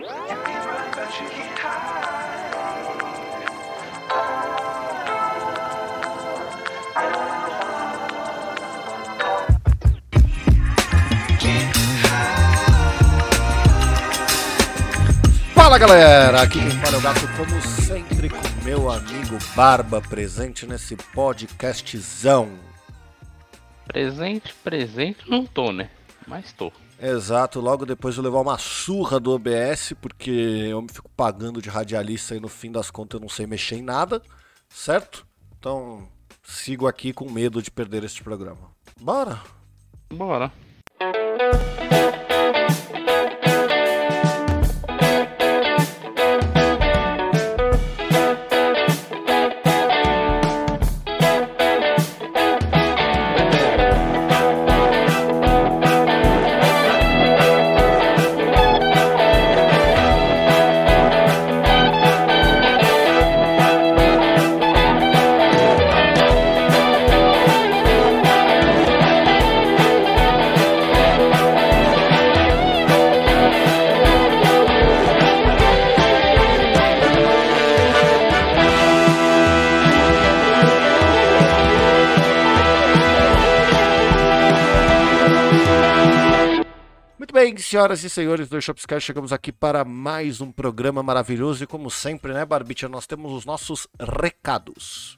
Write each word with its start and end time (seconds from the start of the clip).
Fala 0.00 0.16
galera, 15.78 16.42
aqui 16.42 16.58
quem 16.58 16.70
fala 16.70 16.94
é 16.94 16.98
o 16.98 17.02
Gato, 17.02 17.20
como 17.36 17.60
sempre, 17.60 18.30
com 18.30 18.64
meu 18.64 18.90
amigo 18.90 19.36
Barba 19.54 20.00
presente 20.00 20.66
nesse 20.66 20.96
podcastzão. 20.96 22.58
Presente, 23.86 24.54
presente, 24.64 25.28
não 25.28 25.44
tô, 25.44 25.70
né? 25.70 25.90
Mas 26.26 26.52
tô. 26.52 26.72
Exato, 27.02 27.60
logo 27.60 27.86
depois 27.86 28.16
eu 28.16 28.22
levar 28.22 28.40
uma 28.40 28.58
surra 28.58 29.18
do 29.18 29.32
OBS, 29.32 29.94
porque 30.02 30.30
eu 30.30 30.82
me 30.82 30.88
fico 30.92 31.08
pagando 31.16 31.62
de 31.62 31.70
radialista 31.70 32.36
e 32.36 32.40
no 32.40 32.48
fim 32.48 32.70
das 32.70 32.90
contas 32.90 33.18
eu 33.18 33.22
não 33.22 33.28
sei 33.28 33.46
mexer 33.46 33.76
em 33.76 33.82
nada, 33.82 34.20
certo? 34.68 35.26
Então 35.58 36.06
sigo 36.42 36.86
aqui 36.86 37.14
com 37.14 37.30
medo 37.30 37.62
de 37.62 37.70
perder 37.70 38.04
este 38.04 38.22
programa. 38.22 38.70
Bora? 39.00 39.40
Bora. 40.12 40.52
Senhoras 87.70 88.02
e 88.02 88.10
senhores 88.10 88.48
do 88.48 88.60
Shopscast, 88.60 89.06
chegamos 89.06 89.32
aqui 89.32 89.52
para 89.52 89.84
mais 89.84 90.40
um 90.40 90.50
programa 90.50 91.04
maravilhoso 91.04 91.62
e 91.62 91.68
como 91.68 91.88
sempre, 91.88 92.32
né, 92.32 92.44
Barbicha, 92.44 92.88
nós 92.88 93.06
temos 93.06 93.30
os 93.30 93.44
nossos 93.44 93.86
recados. 93.96 95.16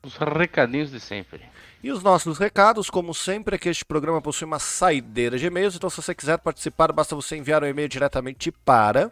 Os 0.00 0.16
recadinhos 0.16 0.92
de 0.92 1.00
sempre. 1.00 1.40
E 1.82 1.90
os 1.90 2.00
nossos 2.00 2.38
recados, 2.38 2.88
como 2.88 3.12
sempre, 3.12 3.56
é 3.56 3.58
que 3.58 3.68
este 3.68 3.84
programa 3.84 4.22
possui 4.22 4.46
uma 4.46 4.60
saideira 4.60 5.36
de 5.36 5.46
e-mails, 5.46 5.74
então 5.74 5.90
se 5.90 5.96
você 5.96 6.14
quiser 6.14 6.38
participar, 6.38 6.92
basta 6.92 7.16
você 7.16 7.36
enviar 7.36 7.64
um 7.64 7.66
e-mail 7.66 7.88
diretamente 7.88 8.52
para 8.52 9.10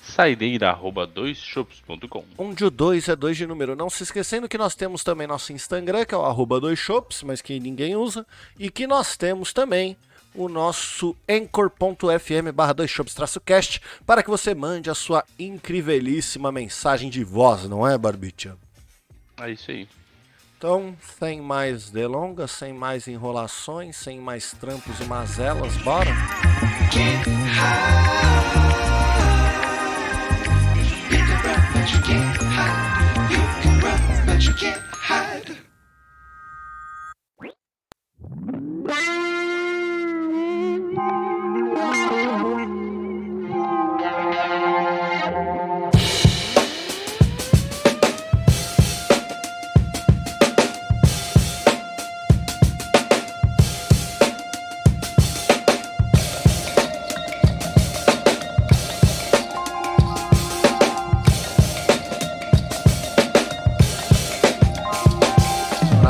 Saideira 0.00 0.70
arroba 0.70 1.08
2shops.com. 1.08 2.24
onde 2.38 2.64
o 2.64 2.70
2 2.70 3.08
é 3.08 3.16
2 3.16 3.36
de 3.36 3.46
número. 3.48 3.74
Não 3.74 3.90
se 3.90 4.04
esquecendo 4.04 4.48
que 4.48 4.58
nós 4.58 4.76
temos 4.76 5.02
também 5.02 5.26
nosso 5.26 5.52
Instagram, 5.52 6.04
que 6.04 6.14
é 6.14 6.18
o 6.18 6.24
arroba 6.24 6.60
2shops, 6.60 7.24
mas 7.24 7.42
que 7.42 7.58
ninguém 7.58 7.96
usa, 7.96 8.24
e 8.56 8.70
que 8.70 8.86
nós 8.86 9.16
temos 9.16 9.52
também 9.52 9.96
o 10.34 10.48
nosso 10.48 11.16
anchor.fm 11.28 12.52
barra 12.54 12.74
2shops-cast 12.74 13.80
para 14.06 14.22
que 14.22 14.30
você 14.30 14.54
mande 14.54 14.90
a 14.90 14.94
sua 14.94 15.24
incrivelíssima 15.38 16.50
mensagem 16.50 17.10
de 17.10 17.22
voz, 17.24 17.68
não 17.68 17.86
é, 17.86 17.96
Barbicha? 17.98 18.56
É 19.40 19.50
isso 19.50 19.70
aí. 19.70 19.88
Então, 20.56 20.96
sem 21.18 21.40
mais 21.40 21.90
delongas, 21.90 22.52
sem 22.52 22.72
mais 22.72 23.08
enrolações, 23.08 23.96
sem 23.96 24.20
mais 24.20 24.52
trampos 24.52 25.00
e 25.00 25.04
mazelas, 25.04 25.76
bora? 25.78 26.10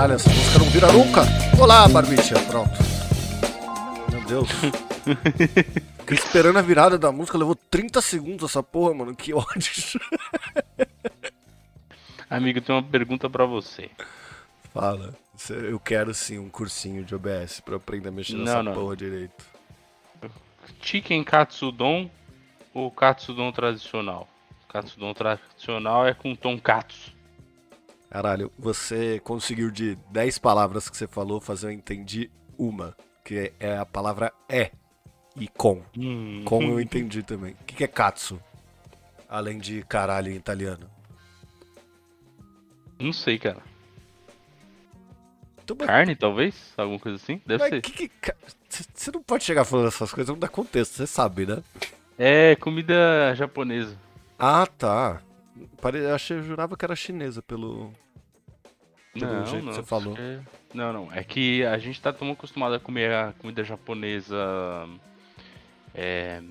Caralho, 0.03 0.15
essa 0.17 0.31
música 0.31 0.59
não 0.59 0.67
vira 0.67 0.93
nunca. 0.93 1.21
Olá, 1.61 1.87
Barbicha, 1.87 2.35
pronto. 2.47 2.73
Meu 4.11 4.21
Deus. 4.27 4.49
Fiquei 6.01 6.17
esperando 6.17 6.59
a 6.59 6.63
virada 6.63 6.99
da 6.99 7.13
música, 7.13 7.39
levou 7.39 7.55
30 7.55 8.01
segundos 8.01 8.51
essa 8.51 8.65
porra, 8.65 8.93
mano. 8.95 9.15
Que 9.15 9.33
ódio. 9.33 10.01
Amigo, 12.29 12.61
tem 12.61 12.75
uma 12.75 12.83
pergunta 12.83 13.31
pra 13.31 13.47
você. 13.47 13.91
Fala. 14.75 15.15
Eu 15.51 15.79
quero 15.79 16.13
sim 16.13 16.37
um 16.37 16.49
cursinho 16.49 17.05
de 17.05 17.15
OBS 17.15 17.61
pra 17.61 17.77
aprender 17.77 18.09
a 18.09 18.13
mexer 18.13 18.33
Não, 18.33 18.45
nessa 18.45 18.63
não. 18.65 18.75
porra 18.75 18.97
direito. 18.97 19.45
Chicken 20.81 21.23
katsudon 21.23 22.11
ou 22.75 22.91
katsudon 22.91 23.53
tradicional? 23.53 24.29
Katsudon 24.69 25.15
tradicional 25.15 26.05
é 26.05 26.13
com 26.13 26.35
tonkatsu. 26.35 27.22
Caralho, 28.13 28.53
você 28.59 29.19
conseguiu 29.21 29.71
de 29.71 29.97
10 30.11 30.37
palavras 30.37 30.87
que 30.87 30.95
você 30.95 31.07
falou 31.07 31.41
fazer 31.41 31.69
eu 31.69 31.71
entendi 31.71 32.31
uma, 32.59 32.95
que 33.25 33.55
é 33.59 33.79
a 33.79 33.87
palavra 33.87 34.31
é 34.51 34.71
e 35.35 35.49
com. 35.49 35.83
Hum. 35.97 36.43
Com 36.45 36.63
eu 36.63 36.79
entendi 36.79 37.23
também. 37.23 37.55
O 37.55 37.65
que 37.65 37.75
que 37.75 37.85
é 37.85 37.89
katsu? 37.89 38.39
Além 39.27 39.57
de 39.57 39.83
caralho 39.85 40.31
em 40.31 40.37
italiano. 40.37 40.91
Não 43.01 43.15
sei, 43.15 43.39
cara. 43.39 43.63
Então, 45.65 45.75
mas- 45.79 45.89
Carne, 45.89 46.15
talvez? 46.15 46.75
Alguma 46.77 46.99
coisa 46.99 47.17
assim? 47.17 47.41
Deve 47.47 47.61
mas 47.61 47.71
ser. 47.71 47.81
que 47.81 48.11
que 48.11 48.35
Você 48.69 49.11
não 49.11 49.23
pode 49.23 49.43
chegar 49.43 49.65
falando 49.65 49.89
essas 49.89 50.13
coisas, 50.13 50.29
não 50.29 50.39
dá 50.39 50.49
contexto, 50.49 50.97
você 50.97 51.07
sabe, 51.07 51.47
né? 51.47 51.63
É 52.19 52.57
comida 52.57 53.35
japonesa. 53.35 53.97
Ah, 54.39 54.67
tá. 54.67 55.23
Pare... 55.81 55.99
Eu 55.99 56.15
achei, 56.15 56.37
eu 56.37 56.43
jurava 56.43 56.77
que 56.77 56.85
era 56.85 56.95
chinesa 56.95 57.41
pelo. 57.41 57.91
Pelo 59.13 59.27
Não, 59.27 59.47
jeito 59.47 59.65
não. 59.65 59.73
que 59.73 59.77
você 59.77 59.83
falou. 59.83 60.17
é- 60.19 60.41
Não, 60.73 60.93
não. 60.93 61.13
É 61.13 61.23
que 61.23 61.65
a 61.67 61.79
gente 61.79 62.01
tá 62.01 62.13
tão 62.13 62.31
acostumado 62.33 62.75
a 62.75 62.81
comer 62.81 63.13
a 63.13 63.33
comida 63.33 63.63
japonesa 63.63 64.89
é, 65.95 66.43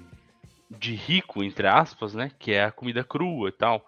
de 0.69 0.93
rico, 0.93 1.43
entre 1.43 1.67
aspas, 1.67 2.13
né? 2.13 2.31
Que 2.37 2.51
é 2.53 2.63
a 2.65 2.71
comida 2.71 3.03
crua 3.03 3.49
e 3.49 3.51
tal. 3.51 3.85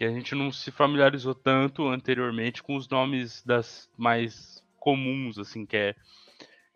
E 0.00 0.04
a 0.04 0.10
gente 0.10 0.34
não 0.34 0.50
se 0.50 0.70
familiarizou 0.72 1.34
tanto 1.34 1.86
anteriormente 1.86 2.62
com 2.62 2.74
os 2.76 2.88
nomes 2.88 3.42
das 3.44 3.88
mais 3.96 4.62
comuns, 4.78 5.38
assim, 5.38 5.64
que 5.64 5.76
é, 5.76 5.94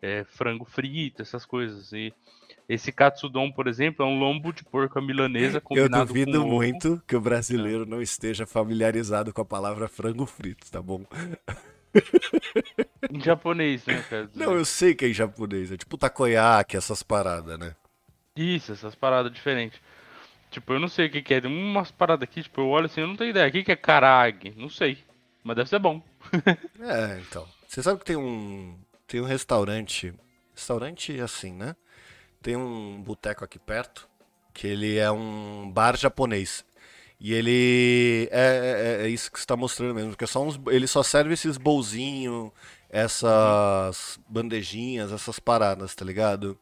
é 0.01 0.23
frango 0.23 0.63
frito, 0.63 1.21
essas 1.21 1.45
coisas. 1.45 1.91
E 1.91 2.13
esse 2.69 2.91
katsudon, 2.91 3.51
por 3.51 3.67
exemplo, 3.67 4.05
é 4.05 4.07
um 4.07 4.19
lombo 4.19 4.53
de 4.53 4.63
porco 4.63 5.01
milanesa 5.01 5.57
Eu 5.57 5.61
combinado 5.61 6.05
duvido 6.05 6.33
com 6.33 6.45
ovo. 6.45 6.55
muito 6.55 7.01
que 7.07 7.15
o 7.15 7.21
brasileiro 7.21 7.83
não 7.83 7.99
esteja 7.99 8.45
familiarizado 8.45 9.33
com 9.33 9.41
a 9.41 9.45
palavra 9.45 9.87
frango 9.87 10.27
frito, 10.27 10.69
tá 10.69 10.79
bom? 10.79 11.03
Em 13.11 13.19
japonês, 13.19 13.83
né? 13.87 13.95
dizer. 13.95 14.29
Não, 14.35 14.53
eu 14.53 14.63
sei 14.63 14.93
que 14.93 15.05
é 15.05 15.09
em 15.09 15.13
japonês, 15.13 15.71
é 15.71 15.77
tipo 15.77 15.97
takoyaki, 15.97 16.77
essas 16.77 17.01
paradas, 17.01 17.57
né? 17.57 17.75
Isso, 18.35 18.71
essas 18.71 18.93
paradas 18.93 19.33
diferentes. 19.33 19.81
Tipo, 20.51 20.73
eu 20.73 20.79
não 20.79 20.87
sei 20.87 21.07
o 21.07 21.09
que, 21.09 21.23
que 21.23 21.33
é. 21.33 21.41
Tem 21.41 21.51
umas 21.51 21.89
paradas 21.89 22.23
aqui, 22.23 22.43
tipo, 22.43 22.61
eu 22.61 22.67
olho 22.67 22.85
assim, 22.85 23.01
eu 23.01 23.07
não 23.07 23.15
tenho 23.15 23.31
ideia. 23.31 23.49
O 23.49 23.51
que, 23.51 23.63
que 23.63 23.71
é 23.71 23.75
karag? 23.75 24.53
Não 24.55 24.69
sei. 24.69 24.99
Mas 25.43 25.55
deve 25.55 25.69
ser 25.69 25.79
bom. 25.79 26.01
É, 26.81 27.19
então. 27.19 27.47
Você 27.67 27.81
sabe 27.81 27.99
que 27.99 28.05
tem 28.05 28.15
um. 28.15 28.77
Tem 29.07 29.19
um 29.21 29.25
restaurante. 29.25 30.13
Restaurante 30.55 31.19
assim, 31.19 31.53
né? 31.53 31.75
Tem 32.41 32.55
um 32.55 33.01
boteco 33.01 33.43
aqui 33.43 33.59
perto. 33.59 34.07
Que 34.53 34.67
ele 34.67 34.97
é 34.97 35.11
um 35.11 35.69
bar 35.71 35.95
japonês. 35.97 36.65
E 37.19 37.33
ele. 37.33 38.27
É, 38.31 38.99
é- 39.01 39.05
é 39.05 39.09
isso 39.09 39.31
que 39.31 39.39
está 39.39 39.55
mostrando 39.55 39.93
mesmo. 39.95 40.11
Porque 40.11 40.23
é 40.23 40.27
só 40.27 40.43
uns, 40.43 40.59
ele 40.67 40.87
só 40.87 41.03
serve 41.03 41.33
esses 41.33 41.57
bolzinhos, 41.57 42.51
essas 42.89 44.19
bandejinhas, 44.27 45.11
essas 45.11 45.39
paradas, 45.39 45.93
tá 45.95 46.03
ligado? 46.05 46.57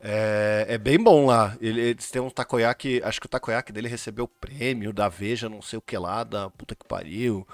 É, 0.00 0.66
é 0.68 0.78
bem 0.78 0.98
bom 1.02 1.26
lá. 1.26 1.56
Ele- 1.60 1.80
Eles 1.80 2.10
têm 2.10 2.20
um 2.22 2.30
takoyaki. 2.30 3.00
Acho 3.04 3.20
que 3.20 3.26
o 3.26 3.30
takoyaki 3.30 3.72
dele 3.72 3.88
recebeu 3.88 4.24
o 4.26 4.28
prêmio 4.28 4.92
da 4.92 5.08
Veja, 5.08 5.48
não 5.48 5.62
sei 5.62 5.78
o 5.78 5.82
que 5.82 5.96
lá, 5.96 6.24
da 6.24 6.50
puta 6.50 6.74
que 6.74 6.86
pariu. 6.86 7.46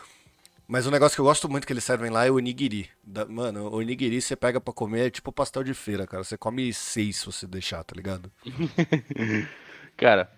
Mas 0.72 0.87
um 0.87 0.90
negócio 0.93 1.17
que 1.17 1.20
eu 1.20 1.25
gosto 1.25 1.49
muito 1.49 1.67
que 1.67 1.72
eles 1.72 1.82
servem 1.82 2.11
lá 2.11 2.25
é 2.26 2.31
o 2.31 2.37
onigiri. 2.37 2.88
Da- 3.02 3.26
mano, 3.26 3.64
o 3.69 3.78
onigiri 3.78 4.20
você 4.22 4.37
pega 4.37 4.61
pra 4.61 4.72
comer, 4.72 5.08
é 5.08 5.11
tipo 5.11 5.32
pastel 5.32 5.64
de 5.64 5.75
feira, 5.75 6.06
cara. 6.06 6.22
Você 6.22 6.38
come 6.38 6.72
seis 6.72 7.17
se 7.17 7.26
você 7.26 7.44
deixar, 7.44 7.82
tá 7.82 7.93
ligado? 7.96 8.31
Cara, 9.96 10.31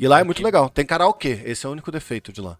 E 0.00 0.08
lá 0.08 0.18
é 0.18 0.24
muito 0.24 0.42
legal. 0.42 0.70
Tem 0.70 0.86
karaokê. 0.86 1.42
Esse 1.44 1.66
é 1.66 1.68
o 1.68 1.72
único 1.72 1.92
defeito 1.92 2.32
de 2.32 2.40
lá. 2.40 2.58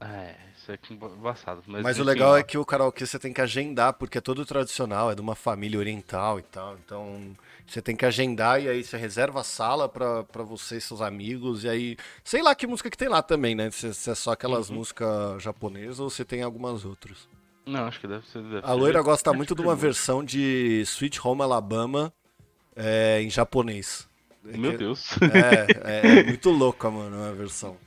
é, 0.00 0.34
é 0.72 0.78
embaçado. 0.92 1.62
Mas, 1.66 1.82
Mas 1.82 1.98
o 1.98 2.00
enfim, 2.02 2.08
legal 2.10 2.32
ó. 2.32 2.36
é 2.38 2.42
que 2.42 2.56
o 2.58 2.64
karaokê 2.64 3.04
você 3.06 3.18
tem 3.18 3.32
que 3.32 3.40
agendar, 3.40 3.92
porque 3.94 4.18
é 4.18 4.20
todo 4.20 4.44
tradicional, 4.46 5.10
é 5.10 5.14
de 5.14 5.20
uma 5.20 5.34
família 5.34 5.78
oriental 5.78 6.38
e 6.38 6.42
tal. 6.42 6.76
Então 6.84 7.36
você 7.66 7.80
tem 7.82 7.94
que 7.96 8.04
agendar 8.06 8.60
e 8.62 8.68
aí 8.68 8.82
você 8.82 8.96
reserva 8.96 9.40
a 9.40 9.44
sala 9.44 9.88
pra, 9.88 10.24
pra 10.24 10.42
você 10.42 10.76
e 10.78 10.80
seus 10.80 11.00
amigos. 11.00 11.64
E 11.64 11.68
aí, 11.68 11.96
sei 12.24 12.42
lá 12.42 12.54
que 12.54 12.66
música 12.66 12.90
que 12.90 12.96
tem 12.98 13.08
lá 13.08 13.22
também, 13.22 13.54
né? 13.54 13.70
Se, 13.70 13.92
se 13.94 14.10
é 14.10 14.14
só 14.14 14.32
aquelas 14.32 14.70
músicas 14.70 15.42
japonesas 15.42 16.00
ou 16.00 16.10
se 16.10 16.24
tem 16.24 16.42
algumas 16.42 16.84
outras. 16.84 17.28
Não, 17.66 17.84
acho 17.86 18.00
que 18.00 18.08
deve 18.08 18.26
ser. 18.26 18.42
Deve 18.42 18.58
A 18.58 18.68
ser- 18.68 18.72
loira 18.74 19.02
gosta 19.02 19.30
deve 19.30 19.36
muito 19.36 19.54
de 19.54 19.60
ser 19.60 19.66
uma 19.66 19.72
muito. 19.74 19.82
versão 19.82 20.24
de 20.24 20.80
Sweet 20.86 21.20
Home 21.22 21.42
Alabama 21.42 22.12
é, 22.74 23.20
em 23.22 23.30
japonês. 23.30 24.08
Meu 24.42 24.76
Deus. 24.76 25.10
É, 25.20 26.00
é, 26.08 26.20
é 26.20 26.22
muito 26.24 26.48
louca, 26.50 26.90
mano, 26.90 27.22
a 27.22 27.30
versão. 27.32 27.76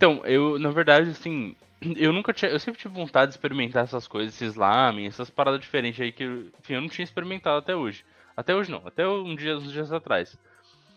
Então, 0.00 0.24
eu, 0.24 0.58
na 0.58 0.70
verdade, 0.70 1.10
assim, 1.10 1.54
eu 1.94 2.10
nunca 2.10 2.32
tinha. 2.32 2.50
Eu 2.50 2.58
sempre 2.58 2.80
tive 2.80 2.94
vontade 2.94 3.32
de 3.32 3.36
experimentar 3.36 3.84
essas 3.84 4.08
coisas, 4.08 4.34
esses 4.34 4.54
lamen, 4.54 5.06
essas 5.06 5.28
paradas 5.28 5.60
diferentes 5.60 6.00
aí 6.00 6.10
que, 6.10 6.22
eu- 6.24 6.46
enfim, 6.58 6.72
eu 6.72 6.80
não 6.80 6.88
tinha 6.88 7.04
experimentado 7.04 7.58
até 7.58 7.76
hoje. 7.76 8.02
Até 8.34 8.54
hoje 8.54 8.70
não, 8.70 8.86
até 8.86 9.06
um 9.06 9.36
dia, 9.36 9.58
uns 9.58 9.70
dias 9.70 9.92
atrás. 9.92 10.38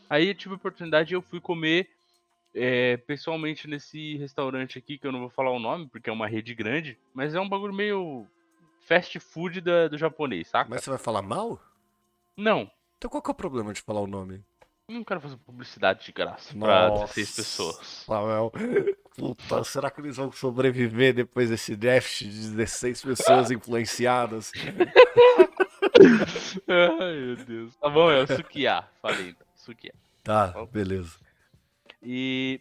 Aí 0.09 0.29
eu 0.29 0.33
tive 0.35 0.53
a 0.53 0.55
oportunidade 0.55 1.13
e 1.13 1.17
eu 1.17 1.21
fui 1.21 1.41
comer 1.41 1.89
é, 2.55 2.95
pessoalmente 2.95 3.67
nesse 3.67 4.15
restaurante 4.15 4.77
aqui, 4.77 4.97
que 4.97 5.05
eu 5.05 5.11
não 5.11 5.19
vou 5.19 5.29
falar 5.29 5.51
o 5.51 5.59
nome, 5.59 5.89
porque 5.89 6.09
é 6.09 6.13
uma 6.13 6.27
rede 6.27 6.55
grande, 6.55 6.97
mas 7.13 7.35
é 7.35 7.41
um 7.41 7.49
bagulho 7.49 7.73
meio 7.73 8.25
fast 8.87 9.19
food 9.19 9.59
da- 9.59 9.89
do 9.89 9.97
japonês, 9.97 10.47
saca? 10.47 10.69
Mas 10.69 10.81
você 10.81 10.89
vai 10.91 10.99
falar 10.99 11.21
mal? 11.21 11.59
Não, 12.37 12.71
Então 12.97 13.09
qual 13.09 13.21
que 13.21 13.29
é 13.29 13.33
o 13.33 13.35
problema 13.35 13.73
de 13.73 13.81
falar 13.81 13.99
o 13.99 14.07
nome? 14.07 14.41
Não 14.87 15.03
quero 15.03 15.21
fazer 15.21 15.37
publicidade 15.37 16.05
de 16.05 16.11
graça 16.11 16.53
pra 16.57 16.89
Nossa. 16.89 17.15
16 17.15 17.35
pessoas. 17.35 17.87
Samuel. 18.05 18.51
Puta, 19.15 19.63
será 19.63 19.89
que 19.89 20.01
eles 20.01 20.17
vão 20.17 20.31
sobreviver 20.31 21.13
depois 21.13 21.49
desse 21.49 21.75
déficit 21.75 22.29
de 22.29 22.49
16 22.49 23.01
pessoas 23.01 23.51
influenciadas? 23.51 24.51
Ai, 26.67 27.19
meu 27.19 27.35
Deus. 27.37 27.75
Tá 27.75 27.89
bom, 27.89 28.11
é 28.11 28.23
o 28.23 28.27
Sukiá. 28.27 28.87
Falei 29.01 29.29
então, 29.29 29.47
Sukiá. 29.55 29.93
Tá, 30.23 30.65
beleza. 30.65 31.17
E 32.01 32.59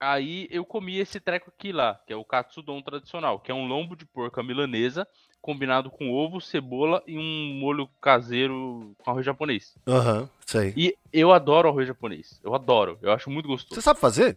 aí 0.00 0.48
eu 0.50 0.64
comi 0.64 0.98
esse 0.98 1.20
treco 1.20 1.52
aqui 1.56 1.72
lá, 1.72 2.00
que 2.06 2.12
é 2.12 2.16
o 2.16 2.24
katsudon 2.24 2.82
tradicional, 2.82 3.38
que 3.38 3.50
é 3.50 3.54
um 3.54 3.66
lombo 3.66 3.96
de 3.96 4.04
porco 4.04 4.40
à 4.40 4.42
milanesa, 4.42 5.06
combinado 5.46 5.88
com 5.90 6.10
ovo, 6.12 6.40
cebola 6.40 7.00
e 7.06 7.16
um 7.16 7.54
molho 7.60 7.88
caseiro 8.00 8.92
com 8.98 9.10
arroz 9.12 9.24
japonês. 9.24 9.76
Aham, 9.86 10.28
sei. 10.44 10.74
E 10.76 10.96
eu 11.12 11.32
adoro 11.32 11.68
arroz 11.68 11.86
japonês. 11.86 12.40
Eu 12.42 12.52
adoro. 12.52 12.98
Eu 13.00 13.12
acho 13.12 13.30
muito 13.30 13.46
gostoso. 13.46 13.76
Você 13.76 13.80
sabe 13.84 14.00
fazer? 14.00 14.36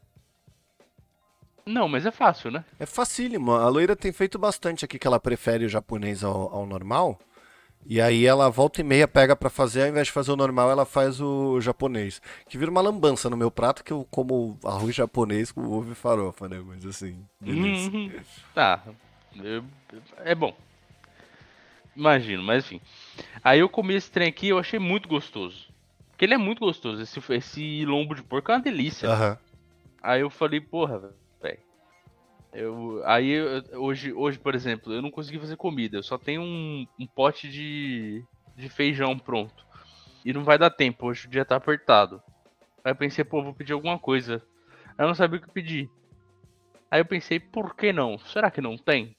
Não, 1.65 1.87
mas 1.87 2.05
é 2.05 2.11
fácil, 2.11 2.51
né? 2.51 2.63
É 2.79 2.85
facílimo. 2.85 3.51
A 3.53 3.67
loira 3.69 3.95
tem 3.95 4.11
feito 4.11 4.37
bastante 4.37 4.85
aqui 4.85 4.99
que 4.99 5.07
ela 5.07 5.19
prefere 5.19 5.65
o 5.65 5.69
japonês 5.69 6.23
ao, 6.23 6.53
ao 6.53 6.65
normal. 6.67 7.19
E 7.85 7.99
aí 7.99 8.25
ela 8.25 8.49
volta 8.49 8.81
e 8.81 8.83
meia 8.83 9.07
pega 9.07 9.35
pra 9.35 9.49
fazer, 9.49 9.83
ao 9.83 9.87
invés 9.89 10.07
de 10.07 10.13
fazer 10.13 10.31
o 10.31 10.35
normal, 10.35 10.69
ela 10.69 10.85
faz 10.85 11.19
o 11.21 11.59
japonês. 11.61 12.21
Que 12.47 12.57
vira 12.57 12.69
uma 12.69 12.81
lambança 12.81 13.29
no 13.29 13.37
meu 13.37 13.49
prato 13.49 13.83
que 13.83 13.91
eu 13.93 14.05
como 14.11 14.59
arroz 14.63 14.93
japonês 14.95 15.51
com 15.51 15.61
ovo 15.61 15.91
e 15.91 15.95
farofa, 15.95 16.47
né? 16.47 16.61
Mas 16.65 16.85
assim, 16.85 17.17
beleza. 17.39 17.89
Uhum. 17.89 18.11
Tá. 18.53 18.83
Eu- 19.41 19.63
é 20.17 20.35
bom. 20.35 20.55
Imagino, 21.99 22.41
mas 22.41 22.63
enfim. 22.63 22.81
Aí 23.43 23.59
eu 23.59 23.67
comi 23.67 23.93
esse 23.93 24.09
trem 24.09 24.29
aqui 24.29 24.47
e 24.47 24.49
eu 24.49 24.57
achei 24.57 24.79
muito 24.79 25.09
gostoso. 25.09 25.67
Porque 26.11 26.23
ele 26.23 26.33
é 26.33 26.37
muito 26.37 26.59
gostoso. 26.59 27.01
Esse, 27.01 27.19
esse 27.33 27.85
lombo 27.85 28.15
de 28.15 28.23
porco 28.23 28.51
é 28.51 28.55
uma 28.55 28.61
delícia. 28.61 29.09
Aham. 29.09 29.37
Aí 30.01 30.21
eu 30.21 30.29
falei, 30.29 30.61
porra, 30.61 31.13
velho. 31.41 31.59
Eu, 32.53 33.01
aí 33.05 33.29
eu- 33.29 33.63
hoje, 33.81 34.13
hoje, 34.13 34.39
por 34.39 34.55
exemplo, 34.55 34.93
eu 34.93 35.01
não 35.01 35.11
consegui 35.11 35.39
fazer 35.39 35.57
comida. 35.57 35.97
Eu 35.97 36.03
só 36.03 36.17
tenho 36.17 36.41
um, 36.41 36.87
um 36.99 37.07
pote 37.07 37.49
de, 37.49 38.23
de 38.55 38.69
feijão 38.69 39.19
pronto. 39.19 39.63
E 40.25 40.33
não 40.33 40.43
vai 40.43 40.57
dar 40.57 40.69
tempo, 40.69 41.05
hoje 41.07 41.27
o 41.27 41.29
dia 41.29 41.45
tá 41.45 41.57
apertado. 41.57 42.21
Aí 42.83 42.91
eu 42.91 42.95
pensei, 42.95 43.23
pô, 43.25 43.43
vou 43.43 43.53
pedir 43.53 43.73
alguma 43.73 43.99
coisa. 43.99 44.41
Aí 44.97 45.03
eu 45.03 45.07
não 45.07 45.15
sabia 45.15 45.37
o 45.37 45.41
que 45.41 45.51
pedir. 45.51 45.89
Aí 46.89 47.01
eu 47.01 47.05
pensei, 47.05 47.39
por 47.39 47.75
que 47.75 47.93
não? 47.93 48.17
Será 48.19 48.49
que 48.49 48.61
não 48.61 48.77
tem? 48.77 49.15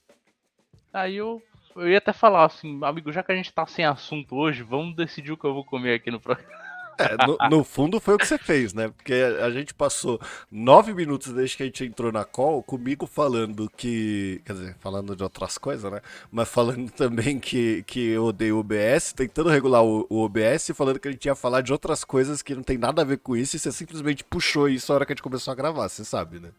Aí 0.92 1.16
eu, 1.16 1.40
eu 1.76 1.88
ia 1.88 1.98
até 1.98 2.12
falar 2.12 2.44
assim, 2.44 2.78
amigo, 2.82 3.12
já 3.12 3.22
que 3.22 3.32
a 3.32 3.36
gente 3.36 3.52
tá 3.52 3.66
sem 3.66 3.84
assunto 3.84 4.36
hoje, 4.36 4.62
vamos 4.62 4.96
decidir 4.96 5.32
o 5.32 5.36
que 5.36 5.44
eu 5.44 5.54
vou 5.54 5.64
comer 5.64 5.94
aqui 5.94 6.10
no 6.10 6.20
programa. 6.20 6.70
É, 7.00 7.26
no, 7.26 7.58
no 7.58 7.64
fundo 7.64 7.98
foi 7.98 8.14
o 8.14 8.18
que 8.18 8.26
você 8.26 8.36
fez, 8.36 8.74
né? 8.74 8.88
Porque 8.88 9.14
a 9.14 9.50
gente 9.50 9.72
passou 9.72 10.20
nove 10.50 10.92
minutos 10.92 11.32
desde 11.32 11.56
que 11.56 11.62
a 11.62 11.66
gente 11.66 11.84
entrou 11.84 12.12
na 12.12 12.24
call 12.26 12.62
comigo 12.62 13.06
falando 13.06 13.70
que. 13.74 14.42
Quer 14.44 14.52
dizer, 14.52 14.76
falando 14.80 15.16
de 15.16 15.22
outras 15.22 15.56
coisas, 15.56 15.90
né? 15.90 16.02
Mas 16.30 16.48
falando 16.48 16.90
também 16.92 17.38
que, 17.38 17.82
que 17.84 18.10
eu 18.10 18.26
odeio 18.26 18.56
o 18.56 18.60
OBS, 18.60 19.14
tentando 19.14 19.48
regular 19.48 19.82
o, 19.82 20.06
o 20.10 20.18
OBS 20.22 20.68
e 20.68 20.74
falando 20.74 21.00
que 21.00 21.08
a 21.08 21.10
gente 21.10 21.24
ia 21.24 21.34
falar 21.34 21.62
de 21.62 21.72
outras 21.72 22.04
coisas 22.04 22.42
que 22.42 22.54
não 22.54 22.62
tem 22.62 22.76
nada 22.76 23.00
a 23.00 23.04
ver 23.04 23.18
com 23.18 23.34
isso 23.34 23.56
e 23.56 23.58
você 23.58 23.72
simplesmente 23.72 24.22
puxou 24.22 24.68
isso 24.68 24.92
na 24.92 24.96
hora 24.96 25.06
que 25.06 25.12
a 25.12 25.14
gente 25.14 25.22
começou 25.22 25.52
a 25.52 25.54
gravar, 25.54 25.88
você 25.88 26.04
sabe, 26.04 26.38
né? 26.38 26.50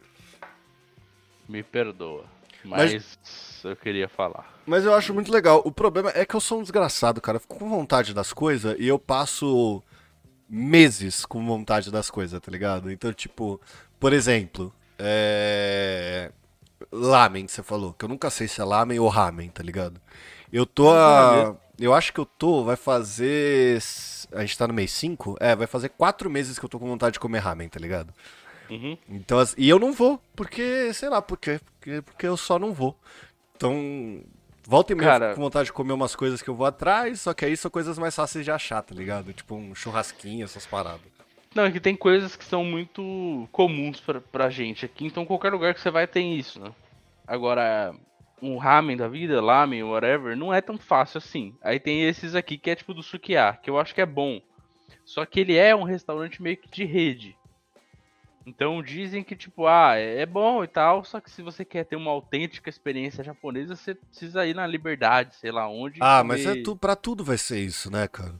Me 1.47 1.61
perdoa. 1.61 2.25
Mas- 2.63 2.93
Mas, 2.93 3.61
eu 3.63 3.75
queria 3.75 4.07
falar. 4.09 4.59
Mas 4.65 4.85
eu 4.85 4.93
acho 4.93 5.13
muito 5.13 5.31
legal. 5.31 5.61
O 5.65 5.71
problema 5.71 6.11
é 6.15 6.25
que 6.25 6.35
eu 6.35 6.39
sou 6.39 6.59
um 6.59 6.61
desgraçado, 6.61 7.19
cara. 7.21 7.35
Eu 7.37 7.39
fico 7.41 7.57
com 7.57 7.69
vontade 7.69 8.13
das 8.13 8.31
coisas 8.33 8.75
e 8.79 8.87
eu 8.87 8.97
passo 8.99 9.83
meses 10.49 11.25
com 11.25 11.45
vontade 11.45 11.91
das 11.91 12.09
coisas, 12.09 12.39
tá 12.39 12.51
ligado? 12.51 12.91
Então, 12.91 13.11
tipo, 13.13 13.59
por 13.99 14.13
exemplo, 14.13 14.73
é... 14.99 16.31
Lamen, 16.91 17.47
você 17.47 17.61
falou, 17.63 17.93
que 17.93 18.03
eu 18.05 18.09
nunca 18.09 18.29
sei 18.29 18.47
se 18.47 18.59
é 18.59 18.63
lamen 18.63 18.99
ou 18.99 19.07
ramen, 19.07 19.49
tá 19.49 19.63
ligado? 19.63 20.01
Eu 20.51 20.65
tô 20.65 20.91
a... 20.91 21.55
Eu 21.79 21.93
acho 21.93 22.11
que 22.13 22.19
eu 22.19 22.25
tô, 22.25 22.63
vai 22.63 22.75
fazer... 22.75 23.81
A 24.33 24.41
gente 24.41 24.57
tá 24.57 24.67
no 24.67 24.73
mês 24.73 24.91
5? 24.91 25.37
É, 25.39 25.55
vai 25.55 25.65
fazer 25.67 25.89
quatro 25.89 26.29
meses 26.29 26.59
que 26.59 26.65
eu 26.65 26.69
tô 26.69 26.77
com 26.77 26.87
vontade 26.87 27.13
de 27.13 27.19
comer 27.19 27.39
ramen, 27.39 27.67
tá 27.69 27.79
ligado? 27.79 28.13
Uhum. 28.71 28.97
Então, 29.09 29.37
e 29.57 29.67
eu 29.69 29.77
não 29.77 29.91
vou, 29.91 30.19
porque, 30.35 30.93
sei 30.93 31.09
lá, 31.09 31.21
por 31.21 31.37
quê? 31.37 31.59
Porque, 31.79 32.01
porque 32.01 32.25
eu 32.25 32.37
só 32.37 32.57
não 32.57 32.73
vou. 32.73 32.97
Então, 33.57 34.23
volta 34.65 34.93
e 34.93 34.95
meia 34.95 35.09
Cara- 35.09 35.35
com 35.35 35.41
vontade 35.41 35.65
de 35.65 35.73
comer 35.73 35.91
umas 35.93 36.15
coisas 36.15 36.41
que 36.41 36.49
eu 36.49 36.55
vou 36.55 36.65
atrás, 36.65 37.21
só 37.21 37.33
que 37.33 37.43
aí 37.45 37.57
são 37.57 37.69
coisas 37.69 37.99
mais 37.99 38.15
fáceis 38.15 38.45
de 38.45 38.51
achar, 38.51 38.81
tá 38.81 38.95
ligado? 38.95 39.33
Tipo 39.33 39.55
um 39.55 39.75
churrasquinho, 39.75 40.45
essas 40.45 40.65
paradas. 40.65 41.01
Não, 41.53 41.65
é 41.65 41.71
que 41.71 41.81
tem 41.81 41.97
coisas 41.97 42.37
que 42.37 42.45
são 42.45 42.63
muito 42.63 43.47
comuns 43.51 43.99
pra, 43.99 44.21
pra 44.21 44.49
gente 44.49 44.85
aqui, 44.85 45.05
então 45.05 45.25
qualquer 45.25 45.51
lugar 45.51 45.73
que 45.73 45.81
você 45.81 45.91
vai 45.91 46.07
tem 46.07 46.37
isso, 46.37 46.61
né? 46.61 46.71
Agora, 47.27 47.93
um 48.41 48.57
ramen 48.57 48.95
da 48.95 49.09
vida, 49.09 49.41
lamen, 49.41 49.83
whatever, 49.83 50.35
não 50.37 50.53
é 50.53 50.61
tão 50.61 50.77
fácil 50.77 51.17
assim. 51.17 51.53
Aí 51.61 51.77
tem 51.77 52.03
esses 52.03 52.35
aqui 52.35 52.57
que 52.57 52.69
é 52.69 52.75
tipo 52.75 52.93
do 52.93 53.03
Sukiá, 53.03 53.53
que 53.53 53.69
eu 53.69 53.77
acho 53.77 53.93
que 53.93 53.99
é 54.01 54.05
bom. 54.05 54.39
Só 55.05 55.25
que 55.25 55.41
ele 55.41 55.57
é 55.57 55.75
um 55.75 55.83
restaurante 55.83 56.41
meio 56.41 56.55
que 56.55 56.69
de 56.69 56.85
rede. 56.85 57.35
Então 58.45 58.81
dizem 58.81 59.23
que, 59.23 59.35
tipo, 59.35 59.67
ah, 59.67 59.95
é 59.95 60.21
é 60.21 60.25
bom 60.25 60.63
e 60.63 60.67
tal, 60.67 61.03
só 61.03 61.19
que 61.19 61.29
se 61.29 61.41
você 61.41 61.63
quer 61.63 61.85
ter 61.85 61.95
uma 61.95 62.11
autêntica 62.11 62.69
experiência 62.69 63.23
japonesa, 63.23 63.75
você 63.75 63.93
precisa 63.95 64.45
ir 64.45 64.55
na 64.55 64.65
liberdade, 64.65 65.35
sei 65.35 65.51
lá 65.51 65.67
onde. 65.69 65.99
Ah, 66.01 66.23
mas 66.23 66.45
é 66.45 66.61
tu, 66.61 66.75
pra 66.75 66.95
tudo 66.95 67.23
vai 67.23 67.37
ser 67.37 67.59
isso, 67.59 67.91
né, 67.91 68.07
cara? 68.07 68.33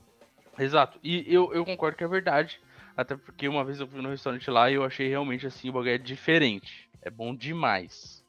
Exato. 0.58 0.98
E 1.02 1.24
eu, 1.32 1.52
eu 1.54 1.64
concordo 1.64 1.96
que 1.96 2.04
é 2.04 2.08
verdade. 2.08 2.60
Até 2.96 3.16
porque 3.16 3.48
uma 3.48 3.64
vez 3.64 3.80
eu 3.80 3.86
fui 3.86 4.02
no 4.02 4.10
restaurante 4.10 4.50
lá 4.50 4.70
e 4.70 4.74
eu 4.74 4.84
achei 4.84 5.08
realmente 5.08 5.46
assim 5.46 5.70
o 5.70 5.72
bagulho 5.72 5.92
é 5.92 5.98
diferente. 5.98 6.88
É 7.00 7.10
bom 7.10 7.34
demais. 7.34 8.22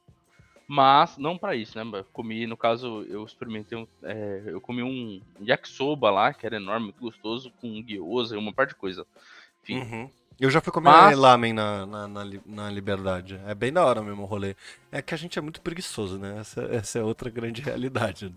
Mas, 0.66 1.18
não 1.18 1.38
pra 1.38 1.56
isso, 1.56 1.78
né? 1.78 2.00
Eu 2.00 2.06
comi, 2.06 2.48
no 2.48 2.56
caso, 2.56 3.04
eu 3.10 3.26
experimentei 3.26 3.78
um. 3.78 3.86
é, 4.02 4.44
eu 4.46 4.62
comi 4.62 4.82
um 4.82 5.22
yakisoba 5.42 6.10
lá, 6.10 6.34
que 6.34 6.46
era 6.46 6.56
enorme, 6.56 6.86
muito 6.86 7.02
gostoso, 7.02 7.52
com 7.60 7.82
gyoza 7.84 8.36
e 8.36 8.40
uma 8.40 8.54
parte 8.54 8.70
de 8.70 8.76
coisa. 8.76 9.06
Enfim. 9.62 9.80
Uhum. 9.80 10.10
Eu 10.40 10.50
já 10.50 10.60
fui 10.60 10.74
comer 10.74 10.90
Mas- 10.90 11.18
lamen 11.18 11.54
na, 11.54 11.86
na, 11.86 12.08
na, 12.08 12.24
na 12.46 12.70
Liberdade. 12.70 13.40
É 13.46 13.54
bem 13.56 13.72
da 13.72 13.86
hora 13.86 14.02
mesmo 14.02 14.24
o 14.24 14.26
rolê. 14.26 14.56
É 14.92 15.02
que 15.02 15.14
a 15.14 15.18
gente 15.18 15.38
é 15.38 15.42
muito 15.42 15.62
preguiçoso, 15.62 16.18
né? 16.18 16.38
Essa, 16.40 16.62
essa 16.72 17.00
é 17.00 17.04
outra 17.04 17.30
grande 17.30 17.62
realidade. 17.64 18.26
né? 18.30 18.36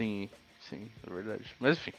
Sim, 0.00 0.30
sim, 0.68 0.90
é 1.06 1.10
verdade. 1.12 1.44
Mas 1.60 1.76
enfim. 1.78 1.92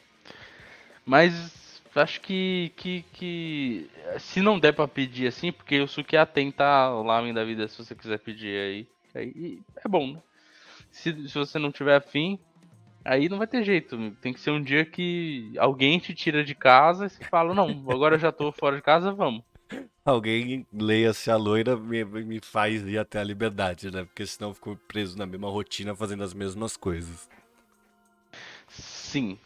Mas 1.04 1.80
acho 1.94 2.20
que, 2.20 2.72
que, 2.76 3.04
que 3.12 3.90
se 4.18 4.40
não 4.40 4.58
der 4.58 4.72
pra 4.72 4.86
pedir 4.86 5.26
assim, 5.28 5.50
porque 5.52 5.80
o 5.80 5.88
Sukiá 5.88 6.24
tem 6.26 6.50
tá 6.50 6.94
o 6.94 7.02
lamen 7.02 7.32
da 7.34 7.44
vida, 7.44 7.66
se 7.68 7.78
você 7.78 7.94
quiser 7.94 8.18
pedir 8.18 8.56
aí, 8.60 8.88
aí 9.14 9.60
é 9.84 9.88
bom, 9.88 10.12
né? 10.12 10.22
Se, 10.90 11.12
se 11.28 11.34
você 11.34 11.58
não 11.58 11.70
tiver 11.72 11.96
afim, 11.96 12.38
Aí 13.04 13.28
não 13.28 13.38
vai 13.38 13.46
ter 13.46 13.64
jeito. 13.64 14.10
Tem 14.20 14.32
que 14.32 14.40
ser 14.40 14.50
um 14.50 14.62
dia 14.62 14.84
que 14.84 15.52
alguém 15.58 15.98
te 15.98 16.14
tira 16.14 16.44
de 16.44 16.54
casa 16.54 17.06
e 17.06 17.10
você 17.10 17.24
fala, 17.24 17.54
não, 17.54 17.68
agora 17.90 18.16
eu 18.16 18.18
já 18.18 18.30
tô 18.30 18.52
fora 18.52 18.76
de 18.76 18.82
casa, 18.82 19.12
vamos. 19.12 19.42
Alguém 20.04 20.66
leia-se 20.72 21.30
a 21.30 21.36
loira 21.36 21.76
me, 21.76 22.04
me 22.04 22.40
faz 22.40 22.82
ir 22.86 22.98
até 22.98 23.20
a 23.20 23.24
liberdade, 23.24 23.90
né? 23.90 24.04
Porque 24.04 24.26
senão 24.26 24.50
eu 24.50 24.54
fico 24.54 24.76
preso 24.88 25.16
na 25.16 25.26
mesma 25.26 25.48
rotina 25.48 25.94
fazendo 25.94 26.24
as 26.24 26.34
mesmas 26.34 26.76
coisas. 26.76 27.28
Sim. 28.68 29.38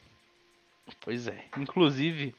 Pois 1.01 1.27
é. 1.29 1.45
Inclusive, 1.57 2.35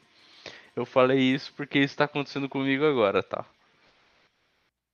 eu 0.76 0.86
falei 0.86 1.20
isso 1.20 1.54
porque 1.56 1.80
isso 1.80 1.98
tá 1.98 2.06
acontecendo 2.06 2.50
comigo 2.50 2.86
agora, 2.86 3.22
tá? 3.22 3.46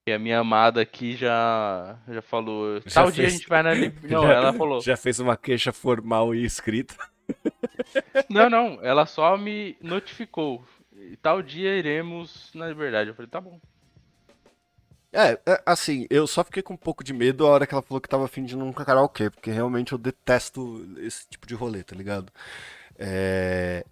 E 0.08 0.12
a 0.12 0.18
minha 0.18 0.40
amada 0.40 0.82
aqui 0.82 1.16
já, 1.16 1.96
já 2.08 2.22
falou. 2.22 2.82
Já 2.86 2.92
Tal 3.02 3.12
dia 3.12 3.26
a 3.26 3.28
fez- 3.30 3.34
gente 3.40 3.48
vai 3.50 3.62
na. 3.62 3.72
Não, 4.10 4.24
Já- 4.24 4.34
ela 4.34 4.54
falou. 4.54 4.82
Já 4.82 4.98
fez 4.98 5.20
uma 5.20 5.38
queixa 5.38 5.72
formal 5.72 6.34
e 6.34 6.44
escrita. 6.44 6.96
Não, 8.30 8.50
não. 8.50 8.80
Ela 8.82 9.06
só 9.06 9.38
me 9.38 9.78
notificou. 9.82 10.66
Tal 11.22 11.42
dia 11.42 11.78
iremos 11.78 12.50
na 12.54 12.68
liberdade. 12.68 13.10
Eu 13.10 13.16
falei, 13.16 13.30
tá 13.30 13.40
bom. 13.40 13.60
É, 15.14 15.40
é, 15.46 15.62
assim, 15.66 16.08
eu 16.10 16.26
só 16.26 16.44
fiquei 16.44 16.64
com 16.64 16.74
um 16.74 16.78
pouco 16.78 17.04
de 17.04 17.14
medo 17.14 17.46
a 17.46 17.50
hora 17.50 17.68
que 17.68 17.74
ela 17.74 17.82
falou 17.82 18.00
que 18.02 18.08
tava 18.10 18.26
afim 18.26 18.44
de 18.44 18.54
ir 18.54 18.58
num 18.58 18.72
karaokê, 18.72 19.30
porque 19.30 19.52
realmente 19.52 19.92
eu 19.92 19.98
detesto 19.98 20.86
esse 21.00 21.28
tipo 21.30 21.46
de 21.46 21.54
rolê, 21.54 21.84
tá 21.84 21.96
ligado? 21.96 22.32
É... 22.98 23.86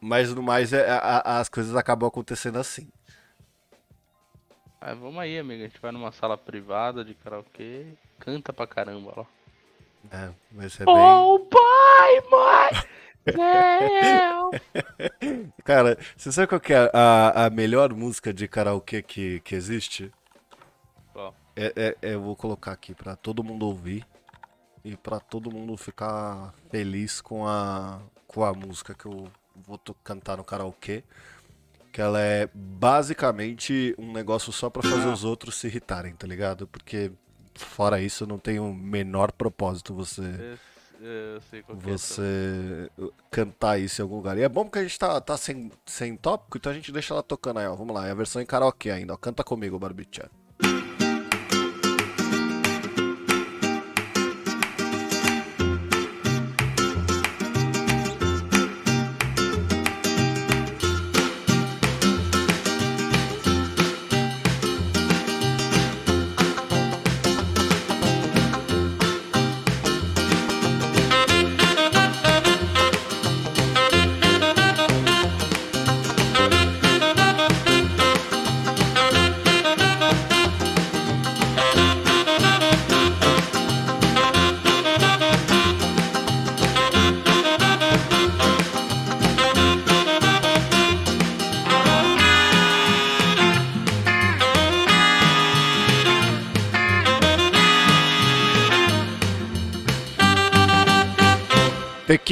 Mas 0.00 0.32
no 0.34 0.42
mais, 0.42 0.72
é, 0.72 0.90
a- 0.90 0.98
a- 1.24 1.38
as 1.40 1.48
coisas 1.48 1.74
acabam 1.76 2.06
acontecendo 2.08 2.58
assim. 2.58 2.88
Ah, 4.84 4.94
vamos 4.94 5.18
aí, 5.20 5.38
amiga. 5.38 5.64
A 5.64 5.68
gente 5.68 5.80
vai 5.80 5.92
numa 5.92 6.10
sala 6.10 6.36
privada 6.36 7.04
de 7.04 7.14
karaokê. 7.14 7.86
Canta 8.18 8.52
pra 8.52 8.66
caramba 8.66 9.12
lá. 9.16 9.26
É, 10.10 10.30
vai 10.50 10.68
ser 10.68 10.84
bem. 10.84 10.92
Oh, 10.94 11.38
pai, 11.48 12.20
mãe! 12.30 12.70
Cara, 15.64 15.96
você 16.16 16.32
sabe 16.32 16.48
qual 16.48 16.60
que 16.60 16.72
é 16.74 16.90
a, 16.92 17.44
a 17.46 17.50
melhor 17.50 17.94
música 17.94 18.32
de 18.34 18.48
karaokê 18.48 19.00
que, 19.02 19.38
que 19.40 19.54
existe? 19.54 20.10
Qual? 21.12 21.32
É, 21.54 21.72
é- 21.76 21.96
é, 22.02 22.14
eu 22.14 22.20
vou 22.22 22.34
colocar 22.34 22.72
aqui 22.72 22.92
pra 22.94 23.14
todo 23.14 23.44
mundo 23.44 23.66
ouvir 23.66 24.04
e 24.84 24.96
pra 24.96 25.20
todo 25.20 25.52
mundo 25.52 25.76
ficar 25.76 26.52
feliz 26.70 27.20
com 27.20 27.46
a, 27.46 28.00
com 28.26 28.42
a 28.44 28.52
música 28.52 28.94
que 28.94 29.06
eu 29.06 29.28
vou 29.54 29.78
to- 29.78 29.94
cantar 30.02 30.36
no 30.38 30.44
karaokê. 30.44 31.04
Que 31.92 32.00
ela 32.00 32.18
é 32.20 32.48
basicamente 32.54 33.94
um 33.98 34.12
negócio 34.12 34.50
só 34.52 34.70
pra 34.70 34.82
fazer 34.82 35.08
os 35.08 35.24
outros 35.24 35.56
se 35.56 35.66
irritarem, 35.66 36.14
tá 36.14 36.26
ligado? 36.26 36.66
Porque 36.66 37.12
fora 37.54 38.00
isso 38.00 38.26
não 38.26 38.38
tem 38.38 38.58
o 38.58 38.72
menor 38.72 39.30
propósito 39.30 39.94
você 39.94 40.22
Eu, 41.02 41.06
eu 41.06 41.40
sei 41.42 41.62
qual 41.62 41.76
é. 41.76 41.80
você 41.80 42.90
cantar 43.30 43.78
isso 43.78 44.00
em 44.00 44.04
algum 44.04 44.16
lugar. 44.16 44.38
E 44.38 44.42
é 44.42 44.48
bom 44.48 44.64
porque 44.64 44.78
a 44.78 44.82
gente 44.82 44.98
tá, 44.98 45.20
tá 45.20 45.36
sem, 45.36 45.70
sem 45.84 46.16
tópico, 46.16 46.56
então 46.56 46.72
a 46.72 46.74
gente 46.74 46.90
deixa 46.90 47.12
ela 47.12 47.22
tocando 47.22 47.58
aí, 47.58 47.66
ó. 47.66 47.74
Vamos 47.74 47.94
lá, 47.94 48.08
é 48.08 48.10
a 48.10 48.14
versão 48.14 48.40
em 48.40 48.46
karaokê 48.46 48.90
ainda, 48.90 49.12
ó. 49.12 49.16
Canta 49.16 49.44
comigo, 49.44 49.78
Barbicha. 49.78 50.30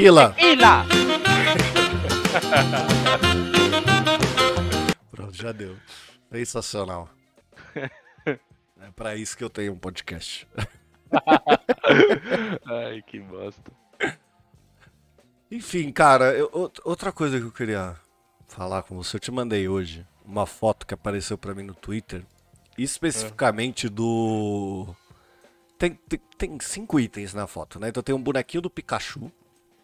Tequila! 0.00 0.35
Lá! 0.59 0.87
Pronto, 5.11 5.37
já 5.37 5.52
deu. 5.52 5.76
Sensacional. 6.33 7.11
É 8.25 8.38
pra 8.97 9.14
isso 9.14 9.37
que 9.37 9.45
eu 9.45 9.50
tenho 9.50 9.75
um 9.75 9.78
podcast. 9.78 10.49
Ai, 12.64 13.02
que 13.07 13.21
bosta. 13.21 13.71
Enfim, 15.50 15.92
cara, 15.92 16.33
eu- 16.33 16.49
out- 16.54 16.80
outra 16.83 17.12
coisa 17.12 17.38
que 17.38 17.45
eu 17.45 17.52
queria 17.52 17.95
falar 18.49 18.83
com 18.85 18.97
você, 18.97 19.16
eu 19.16 19.21
te 19.21 19.30
mandei 19.30 19.69
hoje 19.69 20.07
uma 20.25 20.47
foto 20.47 20.87
que 20.87 20.95
apareceu 20.95 21.37
pra 21.37 21.54
mim 21.54 21.64
no 21.64 21.75
Twitter, 21.75 22.25
especificamente 22.78 23.87
do. 23.87 24.97
Tem, 25.76 25.92
tem, 25.95 26.19
tem 26.38 26.59
cinco 26.59 26.99
itens 26.99 27.35
na 27.35 27.47
foto, 27.47 27.78
né? 27.78 27.90
Então 27.90 28.02
tem 28.02 28.14
um 28.14 28.23
bonequinho 28.23 28.62
do 28.62 28.71
Pikachu, 28.71 29.30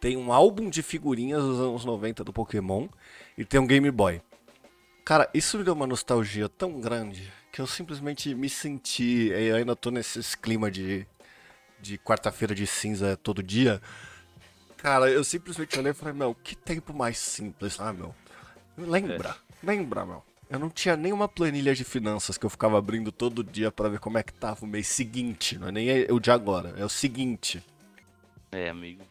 tem 0.00 0.16
um 0.16 0.32
álbum 0.32 0.70
de 0.70 0.82
figurinhas 0.82 1.42
dos 1.42 1.58
anos 1.58 1.84
90 1.84 2.22
do 2.24 2.32
Pokémon 2.32 2.88
e 3.36 3.44
tem 3.44 3.60
um 3.60 3.66
Game 3.66 3.90
Boy. 3.90 4.20
Cara, 5.04 5.28
isso 5.32 5.58
me 5.58 5.64
deu 5.64 5.74
uma 5.74 5.86
nostalgia 5.86 6.48
tão 6.48 6.80
grande 6.80 7.32
que 7.52 7.60
eu 7.60 7.66
simplesmente 7.66 8.34
me 8.34 8.48
senti. 8.48 9.28
Eu 9.28 9.56
ainda 9.56 9.76
tô 9.76 9.90
nesse 9.90 10.36
clima 10.36 10.70
de, 10.70 11.06
de 11.80 11.96
quarta-feira 11.98 12.54
de 12.54 12.66
cinza 12.66 13.16
todo 13.16 13.42
dia. 13.42 13.80
Cara, 14.76 15.10
eu 15.10 15.24
simplesmente 15.24 15.78
olhei 15.78 15.92
e 15.92 15.94
falei, 15.94 16.12
meu, 16.12 16.34
que 16.34 16.54
tempo 16.54 16.92
mais 16.92 17.18
simples, 17.18 17.80
ah, 17.80 17.92
meu. 17.92 18.14
Lembra, 18.76 19.36
lembra, 19.62 20.04
meu. 20.04 20.22
Eu 20.48 20.58
não 20.58 20.70
tinha 20.70 20.96
nenhuma 20.96 21.28
planilha 21.28 21.74
de 21.74 21.82
finanças 21.82 22.38
que 22.38 22.46
eu 22.46 22.50
ficava 22.50 22.78
abrindo 22.78 23.10
todo 23.10 23.42
dia 23.42 23.72
pra 23.72 23.88
ver 23.88 23.98
como 23.98 24.18
é 24.18 24.22
que 24.22 24.32
tava 24.32 24.64
o 24.64 24.68
mês 24.68 24.86
seguinte. 24.86 25.58
Não 25.58 25.68
é 25.68 25.72
nem 25.72 25.88
o 26.10 26.20
de 26.20 26.30
agora, 26.30 26.74
é 26.76 26.84
o 26.84 26.88
seguinte. 26.88 27.64
É, 28.52 28.68
amigo. 28.68 29.02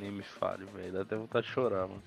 Nem 0.00 0.10
me 0.12 0.22
fale, 0.22 0.64
velho. 0.66 0.92
Dá 0.92 1.02
até 1.02 1.16
vontade 1.16 1.46
de 1.46 1.52
chorar, 1.52 1.86
mano. 1.88 2.02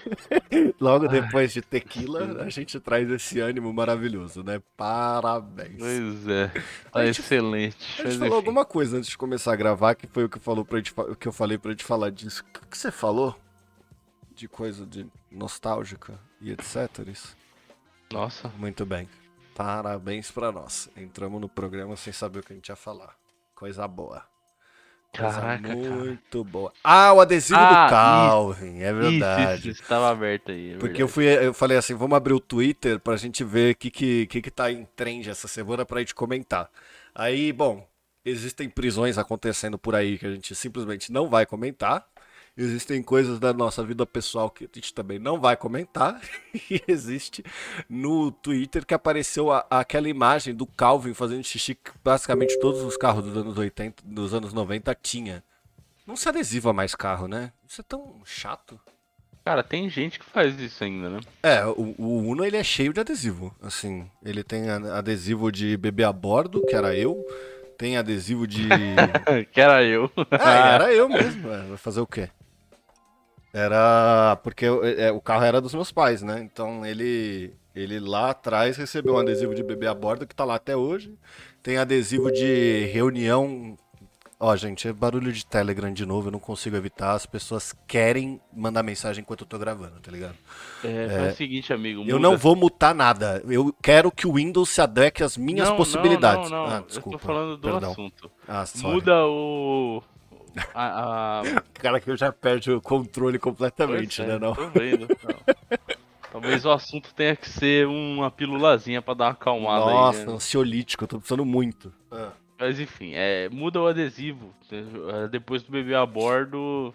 Logo 0.80 1.08
depois 1.08 1.52
de 1.52 1.60
tequila, 1.60 2.42
a 2.42 2.48
gente 2.48 2.80
traz 2.80 3.10
esse 3.10 3.38
ânimo 3.38 3.72
maravilhoso, 3.72 4.42
né? 4.42 4.60
Parabéns. 4.76 5.76
Pois 5.78 6.26
é. 6.28 6.48
Tá 6.90 7.00
A 7.00 7.06
gente- 7.06 7.20
excelente. 7.20 8.02
A 8.02 8.08
gente 8.08 8.18
falou 8.18 8.36
alguma 8.36 8.64
coisa 8.64 8.96
antes 8.96 9.10
de 9.10 9.18
começar 9.18 9.52
a 9.52 9.56
gravar, 9.56 9.94
que 9.94 10.06
foi 10.06 10.24
o 10.24 10.28
que, 10.28 10.38
falou 10.38 10.64
pra 10.64 10.78
gente, 10.78 10.92
o 10.96 11.14
que 11.14 11.28
eu 11.28 11.32
falei 11.32 11.58
pra 11.58 11.70
gente 11.72 11.84
falar 11.84 12.10
disso. 12.10 12.42
O 12.42 12.52
que 12.60 12.66
que 12.66 12.78
você 12.78 12.90
falou? 12.90 13.38
De 14.34 14.48
coisa 14.48 14.86
de 14.86 15.06
nostálgica 15.30 16.18
e 16.40 16.50
etc. 16.50 17.06
Isso. 17.06 17.36
Nossa. 18.10 18.48
Muito 18.56 18.86
bem. 18.86 19.06
Parabéns 19.54 20.30
pra 20.30 20.50
nós. 20.50 20.88
Entramos 20.96 21.40
no 21.40 21.48
programa 21.48 21.94
sem 21.96 22.12
saber 22.12 22.38
o 22.38 22.42
que 22.42 22.52
a 22.54 22.56
gente 22.56 22.68
ia 22.70 22.76
falar. 22.76 23.14
Coisa 23.54 23.86
boa. 23.86 24.24
Caraca, 25.12 25.68
cara. 25.68 25.78
muito 25.78 26.44
boa. 26.44 26.72
Ah, 26.84 27.12
o 27.12 27.20
adesivo 27.20 27.58
Ah, 27.58 27.84
do 27.86 27.90
Calvin, 27.90 28.78
é 28.80 28.92
verdade. 28.92 29.58
Isso, 29.60 29.68
isso, 29.70 29.82
estava 29.82 30.10
aberto 30.10 30.50
aí. 30.52 30.74
é 30.74 30.76
Porque 30.78 31.02
eu 31.02 31.08
fui, 31.08 31.26
eu 31.26 31.52
falei 31.52 31.76
assim, 31.76 31.94
vamos 31.94 32.16
abrir 32.16 32.32
o 32.32 32.40
Twitter 32.40 32.98
pra 33.00 33.16
gente 33.16 33.42
ver 33.42 33.72
o 33.74 33.76
que, 33.76 33.90
que, 33.90 34.26
que, 34.26 34.40
que 34.42 34.50
tá 34.50 34.70
em 34.70 34.84
trend 34.96 35.28
essa 35.28 35.48
semana 35.48 35.84
pra 35.84 35.98
gente 36.00 36.14
comentar. 36.14 36.70
Aí, 37.14 37.52
bom, 37.52 37.86
existem 38.24 38.68
prisões 38.68 39.18
acontecendo 39.18 39.76
por 39.78 39.94
aí 39.94 40.16
que 40.18 40.26
a 40.26 40.30
gente 40.32 40.54
simplesmente 40.54 41.10
não 41.12 41.28
vai 41.28 41.44
comentar. 41.44 42.06
Existem 42.56 43.02
coisas 43.02 43.38
da 43.38 43.52
nossa 43.54 43.82
vida 43.84 44.04
pessoal 44.04 44.50
que 44.50 44.64
a 44.64 44.68
gente 44.72 44.92
também 44.92 45.18
não 45.18 45.40
vai 45.40 45.56
comentar. 45.56 46.20
E 46.70 46.82
existe 46.88 47.44
no 47.88 48.30
Twitter 48.32 48.84
que 48.84 48.92
apareceu 48.92 49.50
a- 49.52 49.64
aquela 49.70 50.08
imagem 50.08 50.54
do 50.54 50.66
Calvin 50.66 51.14
fazendo 51.14 51.44
xixi 51.44 51.74
que 51.74 51.90
basicamente 52.04 52.58
todos 52.60 52.80
os 52.82 52.96
carros 52.96 53.24
dos 53.24 53.36
anos 53.36 53.56
80, 53.56 54.02
dos 54.04 54.34
anos 54.34 54.52
90 54.52 54.94
tinha. 55.00 55.42
Não 56.06 56.16
se 56.16 56.28
adesiva 56.28 56.72
mais 56.72 56.94
carro, 56.94 57.28
né? 57.28 57.52
Isso 57.68 57.80
é 57.80 57.84
tão 57.84 58.20
chato. 58.24 58.78
Cara, 59.44 59.62
tem 59.62 59.88
gente 59.88 60.18
que 60.18 60.24
faz 60.24 60.58
isso 60.60 60.82
ainda, 60.84 61.08
né? 61.08 61.20
É, 61.42 61.64
o, 61.64 61.94
o 61.98 62.18
Uno 62.18 62.44
ele 62.44 62.56
é 62.56 62.64
cheio 62.64 62.92
de 62.92 63.00
adesivo. 63.00 63.54
Assim, 63.62 64.10
ele 64.22 64.42
tem 64.44 64.68
adesivo 64.68 65.50
de 65.50 65.76
bebê 65.76 66.04
a 66.04 66.12
bordo, 66.12 66.64
que 66.66 66.74
era 66.74 66.94
eu. 66.96 67.24
Tem 67.80 67.96
adesivo 67.96 68.46
de. 68.46 68.68
que 69.50 69.58
era 69.58 69.82
eu. 69.82 70.12
Ah, 70.32 70.74
era 70.74 70.92
eu 70.92 71.08
mesmo. 71.08 71.50
é, 71.50 71.62
Vai 71.62 71.78
fazer 71.78 72.02
o 72.02 72.06
quê? 72.06 72.28
Era. 73.54 74.38
Porque 74.44 74.66
é, 74.98 75.10
o 75.10 75.18
carro 75.18 75.44
era 75.44 75.62
dos 75.62 75.72
meus 75.72 75.90
pais, 75.90 76.20
né? 76.20 76.40
Então 76.40 76.84
ele. 76.84 77.54
Ele 77.74 77.98
lá 77.98 78.30
atrás 78.30 78.76
recebeu 78.76 79.14
um 79.14 79.18
adesivo 79.18 79.54
de 79.54 79.62
bebê 79.62 79.86
a 79.86 79.94
bordo 79.94 80.26
que 80.26 80.34
tá 80.34 80.44
lá 80.44 80.56
até 80.56 80.76
hoje. 80.76 81.16
Tem 81.62 81.78
adesivo 81.78 82.30
de 82.30 82.90
reunião 82.92 83.78
Ó, 84.42 84.56
gente, 84.56 84.88
é 84.88 84.92
barulho 84.92 85.30
de 85.30 85.44
Telegram 85.44 85.92
de 85.92 86.06
novo, 86.06 86.28
eu 86.28 86.32
não 86.32 86.38
consigo 86.38 86.74
evitar. 86.74 87.12
As 87.12 87.26
pessoas 87.26 87.74
querem 87.86 88.40
mandar 88.56 88.82
mensagem 88.82 89.20
enquanto 89.20 89.42
eu 89.42 89.46
tô 89.46 89.58
gravando, 89.58 90.00
tá 90.00 90.10
ligado? 90.10 90.34
É, 90.82 91.08
faz 91.10 91.34
o 91.34 91.36
seguinte, 91.36 91.72
amigo. 91.74 92.00
Eu 92.00 92.16
muda- 92.16 92.18
não 92.20 92.38
vou 92.38 92.56
mutar 92.56 92.94
nada. 92.94 93.42
Eu 93.46 93.70
quero 93.82 94.10
que 94.10 94.26
o 94.26 94.32
Windows 94.32 94.70
se 94.70 94.80
adeque 94.80 95.22
às 95.22 95.36
minhas 95.36 95.68
Não, 95.68 95.76
possibilidades. 95.76 96.50
Não, 96.50 96.62
não, 96.62 96.70
não. 96.70 96.76
Ah, 96.78 96.84
desculpa. 96.86 97.16
Eu 97.16 97.20
tô 97.20 97.26
falando 97.26 97.56
do 97.58 97.68
Perdão. 97.70 97.90
assunto. 97.92 98.30
Ah. 98.48 98.64
Muda 98.76 99.26
o. 99.26 100.02
A, 100.74 101.40
a... 101.40 101.42
Cara, 101.74 102.00
que 102.00 102.10
eu 102.10 102.16
já 102.16 102.32
perde 102.32 102.72
o 102.72 102.80
controle 102.80 103.38
completamente, 103.38 104.22
é, 104.22 104.26
né? 104.26 104.38
Não? 104.38 104.54
Tô 104.54 104.68
vendo. 104.70 105.06
não. 105.06 105.56
Talvez 106.32 106.64
o 106.64 106.70
assunto 106.70 107.12
tenha 107.14 107.36
que 107.36 107.46
ser 107.48 107.86
uma 107.86 108.30
pilulazinha 108.30 109.02
pra 109.02 109.12
dar 109.12 109.24
uma 109.26 109.30
acalmada 109.32 109.84
Nossa, 109.84 110.20
aí. 110.20 110.26
né? 110.26 110.32
ansiolítico, 110.32 111.04
eu 111.04 111.08
tô 111.08 111.18
precisando 111.18 111.44
muito. 111.44 111.92
Ah. 112.10 112.30
Mas 112.70 112.78
enfim, 112.78 113.14
é, 113.14 113.48
muda 113.48 113.80
o 113.80 113.88
adesivo. 113.88 114.54
É, 114.70 115.26
Depois 115.26 115.60
do 115.64 115.72
bebê 115.72 115.92
a 115.96 116.06
bordo, 116.06 116.94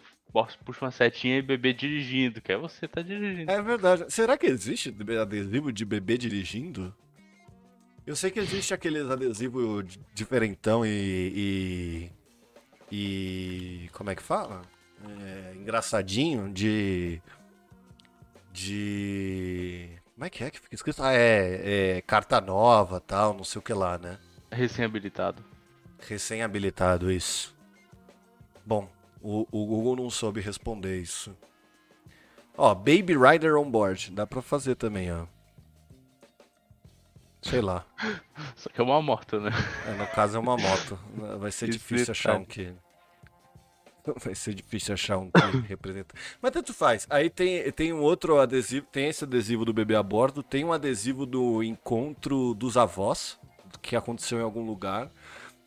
puxa 0.63 0.85
uma 0.85 0.91
setinha 0.91 1.37
e 1.37 1.41
bebê 1.41 1.73
dirigindo, 1.73 2.39
que 2.39 2.49
é 2.53 2.57
você 2.57 2.87
tá 2.87 3.01
dirigindo. 3.01 3.51
É 3.51 3.61
verdade. 3.61 4.05
Será 4.07 4.37
que 4.37 4.45
existe 4.45 4.95
adesivo 5.21 5.73
de 5.73 5.83
bebê 5.83 6.17
dirigindo? 6.17 6.95
Eu 8.07 8.15
sei 8.15 8.31
que 8.31 8.39
existe 8.39 8.73
aqueles 8.73 9.09
adesivos 9.09 9.85
di- 9.85 9.99
diferentão 10.13 10.85
e. 10.85 12.09
e. 12.89 13.85
e- 13.85 13.89
como 13.91 14.09
é 14.11 14.15
que 14.15 14.23
fala? 14.23 14.61
É, 15.19 15.55
engraçadinho 15.57 16.53
de. 16.53 17.21
de. 18.53 19.89
Como 20.13 20.23
é 20.23 20.29
que 20.29 20.41
é 20.41 20.49
que 20.49 20.59
fica 20.61 20.73
escrito? 20.75 21.03
Ah, 21.03 21.13
é, 21.13 21.97
é 21.97 22.01
carta 22.01 22.39
nova 22.39 23.01
tal, 23.01 23.33
não 23.33 23.43
sei 23.43 23.59
o 23.59 23.61
que 23.61 23.73
lá, 23.73 23.97
né? 23.97 24.17
Recém-habilitado. 24.49 25.43
Recém-habilitado, 25.99 27.11
isso. 27.11 27.55
Bom, 28.65 28.89
o, 29.21 29.47
o 29.51 29.65
Google 29.65 29.95
não 29.95 30.09
soube 30.09 30.41
responder 30.41 30.99
isso. 30.99 31.35
Ó, 32.57 32.73
Baby 32.73 33.15
Rider 33.17 33.57
on 33.57 33.69
board. 33.69 34.11
Dá 34.11 34.25
pra 34.25 34.41
fazer 34.41 34.75
também, 34.75 35.11
ó. 35.11 35.25
Sei 37.41 37.61
lá. 37.61 37.85
Só 38.55 38.69
que 38.69 38.81
é 38.81 38.83
uma 38.83 39.01
moto, 39.01 39.39
né? 39.39 39.51
É, 39.87 39.93
no 39.93 40.07
caso 40.07 40.37
é 40.37 40.39
uma 40.39 40.57
moto. 40.57 40.97
Vai 41.39 41.51
ser 41.51 41.69
difícil 41.69 42.11
achar 42.11 42.37
um 42.37 42.45
que. 42.45 42.73
Vai 44.23 44.35
ser 44.35 44.53
difícil 44.53 44.93
achar 44.93 45.17
um 45.17 45.31
que 45.31 45.41
representa. 45.67 46.13
Mas 46.41 46.51
tanto 46.51 46.73
faz. 46.73 47.07
Aí 47.09 47.29
tem, 47.29 47.71
tem 47.71 47.91
um 47.93 48.01
outro 48.01 48.39
adesivo. 48.39 48.85
Tem 48.91 49.09
esse 49.09 49.23
adesivo 49.23 49.65
do 49.65 49.73
bebê 49.73 49.95
a 49.95 50.03
bordo. 50.03 50.41
Tem 50.41 50.63
um 50.63 50.71
adesivo 50.71 51.25
do 51.25 51.63
encontro 51.63 52.53
dos 52.53 52.77
avós. 52.77 53.39
Que 53.81 53.95
aconteceu 53.95 54.39
em 54.39 54.43
algum 54.43 54.65
lugar. 54.65 55.11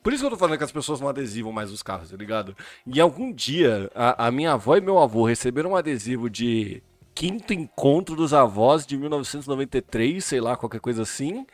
Por 0.09 0.15
isso 0.15 0.23
que 0.23 0.27
eu 0.27 0.31
tô 0.31 0.39
falando 0.39 0.57
que 0.57 0.65
as 0.65 0.73
pessoas 0.73 1.03
não 1.03 1.09
adesivam 1.11 1.53
mais 1.53 1.71
os 1.71 1.83
carros, 1.83 2.11
tá 2.11 2.17
ligado? 2.17 2.57
E 2.87 2.99
algum 2.99 3.31
dia, 3.31 3.91
a, 3.95 4.29
a 4.29 4.31
minha 4.31 4.53
avó 4.53 4.75
e 4.75 4.81
meu 4.81 4.99
avô 4.99 5.27
receberam 5.27 5.73
um 5.73 5.77
adesivo 5.77 6.31
de 6.31 6.83
quinto 7.15 7.53
encontro 7.53 8.17
dos 8.17 8.33
avós 8.33 8.87
de 8.87 8.97
1993, 8.97 10.25
sei 10.25 10.41
lá, 10.41 10.57
qualquer 10.57 10.81
coisa 10.81 11.03
assim. 11.03 11.47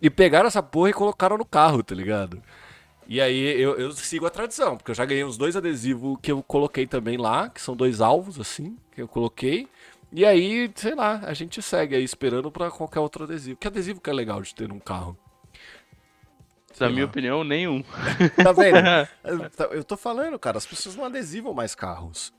E 0.00 0.08
pegaram 0.08 0.46
essa 0.46 0.62
porra 0.62 0.88
e 0.88 0.94
colocaram 0.94 1.36
no 1.36 1.44
carro, 1.44 1.82
tá 1.82 1.94
ligado? 1.94 2.42
E 3.06 3.20
aí 3.20 3.60
eu, 3.60 3.78
eu 3.78 3.92
sigo 3.92 4.24
a 4.24 4.30
tradição, 4.30 4.78
porque 4.78 4.90
eu 4.90 4.94
já 4.94 5.04
ganhei 5.04 5.24
os 5.24 5.36
dois 5.36 5.54
adesivos 5.54 6.16
que 6.22 6.32
eu 6.32 6.42
coloquei 6.42 6.86
também 6.86 7.18
lá, 7.18 7.50
que 7.50 7.60
são 7.60 7.76
dois 7.76 8.00
alvos, 8.00 8.40
assim, 8.40 8.78
que 8.90 9.02
eu 9.02 9.06
coloquei. 9.06 9.68
E 10.10 10.24
aí, 10.24 10.72
sei 10.74 10.94
lá, 10.94 11.20
a 11.24 11.34
gente 11.34 11.60
segue 11.60 11.94
aí 11.94 12.04
esperando 12.04 12.50
pra 12.50 12.70
qualquer 12.70 13.00
outro 13.00 13.24
adesivo. 13.24 13.58
Que 13.58 13.66
adesivo 13.66 14.00
que 14.00 14.08
é 14.08 14.14
legal 14.14 14.40
de 14.40 14.54
ter 14.54 14.66
num 14.66 14.80
carro? 14.80 15.14
Na 16.80 16.88
minha 16.90 17.04
opinião, 17.04 17.42
nenhum. 17.44 17.82
Tá 18.42 18.52
vendo? 18.52 18.78
Eu- 19.72 19.84
tô 19.84 19.96
falando, 19.96 20.38
cara, 20.38 20.58
as 20.58 20.66
pessoas 20.66 20.94
não 20.96 21.04
adesivam 21.04 21.52
mais 21.54 21.74
carros. 21.74 22.32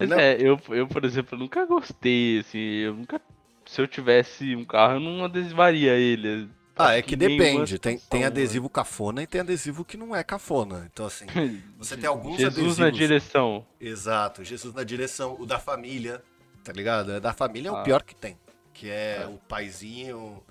Não. 0.00 0.18
é, 0.18 0.36
eu, 0.40 0.58
eu, 0.70 0.88
por 0.88 1.04
exemplo, 1.04 1.38
nunca 1.38 1.64
gostei, 1.66 2.40
assim, 2.40 2.58
eu 2.58 2.94
nunca. 2.94 3.20
Se 3.64 3.80
eu 3.80 3.86
tivesse 3.86 4.54
um 4.56 4.64
carro, 4.64 4.94
eu 4.94 5.00
não 5.00 5.24
adesivaria 5.24 5.92
ele. 5.92 6.50
Ah, 6.76 6.94
é 6.98 7.02
que 7.02 7.14
nenhuma 7.14 7.38
depende. 7.44 7.78
Tem, 7.78 7.98
tem 7.98 8.24
adesivo 8.24 8.68
cafona 8.68 9.22
e 9.22 9.26
tem 9.28 9.40
adesivo 9.40 9.84
que 9.84 9.96
não 9.96 10.14
é 10.14 10.24
cafona. 10.24 10.88
Então, 10.92 11.06
assim, 11.06 11.26
você 11.78 11.96
tem 11.96 12.08
alguns 12.08 12.36
Jesus 12.36 12.54
adesivos. 12.56 12.78
na 12.78 12.90
direção. 12.90 13.64
Exato, 13.80 14.42
Jesus 14.44 14.74
na 14.74 14.82
direção, 14.82 15.36
o 15.38 15.46
da 15.46 15.60
família, 15.60 16.20
tá 16.64 16.72
ligado? 16.72 17.12
É 17.12 17.20
da 17.20 17.32
família 17.32 17.68
é 17.68 17.72
o 17.72 17.76
Ah. 17.76 17.82
pior 17.82 18.02
que 18.02 18.16
tem. 18.16 18.36
Que 18.72 18.90
é, 18.90 19.24
o 19.30 19.38
paizinho, 19.48 20.42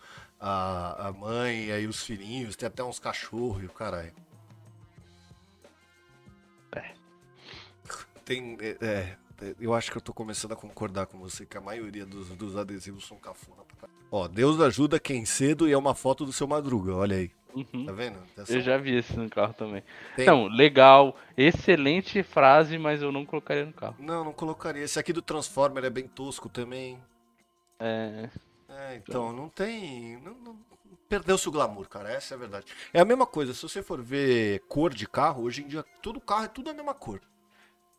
a, 0.45 1.07
a 1.07 1.13
mãe, 1.13 1.71
aí 1.71 1.87
os 1.87 2.03
filhinhos, 2.03 2.57
tem 2.57 2.67
até 2.67 2.83
uns 2.83 2.99
cachorros 2.99 3.63
e 3.63 3.65
o 3.65 3.69
caralho. 3.69 4.11
É. 6.75 6.93
Tem. 8.25 8.57
É, 8.59 8.77
é, 8.81 9.17
eu 9.57 9.73
acho 9.73 9.89
que 9.89 9.97
eu 9.97 10.01
tô 10.01 10.13
começando 10.13 10.51
a 10.51 10.55
concordar 10.55 11.05
com 11.05 11.17
você 11.17 11.45
que 11.45 11.57
a 11.57 11.61
maioria 11.61 12.05
dos, 12.05 12.27
dos 12.29 12.57
adesivos 12.57 13.07
são 13.07 13.17
cafona 13.17 13.63
pra 13.63 13.87
caralho. 13.87 13.99
Ó, 14.11 14.27
Deus 14.27 14.59
ajuda 14.59 14.99
quem 14.99 15.23
cedo 15.23 15.65
e 15.67 15.71
é 15.71 15.77
uma 15.77 15.95
foto 15.95 16.25
do 16.25 16.33
seu 16.33 16.45
madruga, 16.45 16.93
olha 16.93 17.15
aí. 17.15 17.31
Uhum. 17.55 17.85
Tá 17.85 17.91
vendo? 17.93 18.19
Eu 18.49 18.61
já 18.61 18.77
vi 18.77 18.95
esse 18.95 19.15
no 19.17 19.29
carro 19.29 19.53
também. 19.53 19.81
Tem- 20.15 20.25
Não, 20.25 20.47
legal, 20.47 21.15
excelente 21.37 22.21
frase, 22.21 22.77
mas 22.77 23.01
eu 23.01 23.11
não 23.13 23.25
colocaria 23.25 23.65
no 23.65 23.71
carro. 23.73 23.95
Não, 23.99 24.25
não 24.25 24.33
colocaria. 24.33 24.83
Esse 24.83 24.99
aqui 24.99 25.13
do 25.13 25.21
Transformer 25.21 25.85
é 25.85 25.89
bem 25.89 26.07
tosco 26.07 26.49
também. 26.49 26.99
É, 27.79 28.29
É, 28.77 28.95
então, 28.95 29.31
não 29.33 29.49
tem. 29.49 30.17
Não, 30.21 30.33
não- 30.35 30.59
Perdeu-se 31.09 31.47
o 31.47 31.51
glamour, 31.51 31.87
cara. 31.87 32.11
Essa 32.11 32.33
é 32.33 32.35
a 32.35 32.39
verdade. 32.39 32.65
É 32.93 32.99
a 32.99 33.05
mesma 33.05 33.25
coisa. 33.27 33.53
Se 33.53 33.61
você 33.61 33.83
for 33.83 34.01
ver 34.01 34.59
cor 34.67 34.93
de 34.93 35.07
carro, 35.07 35.43
hoje 35.43 35.61
em 35.63 35.67
dia 35.67 35.83
todo 36.01 36.19
carro 36.19 36.45
é 36.45 36.47
tudo 36.47 36.69
a 36.69 36.73
mesma 36.73 36.93
cor. 36.93 37.21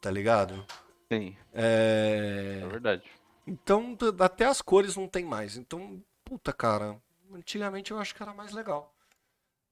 Tá 0.00 0.10
ligado? 0.10 0.64
sim, 1.12 1.36
É. 1.52 2.60
é 2.64 2.66
verdade. 2.66 3.02
Então, 3.46 3.96
até 4.20 4.46
as 4.46 4.60
cores 4.60 4.96
não 4.96 5.06
tem 5.06 5.24
mais. 5.24 5.56
Então, 5.56 6.02
puta, 6.24 6.52
cara. 6.52 7.00
Antigamente 7.32 7.90
eu 7.92 7.98
acho 7.98 8.14
que 8.14 8.22
era 8.22 8.32
mais 8.34 8.52
legal. 8.52 8.92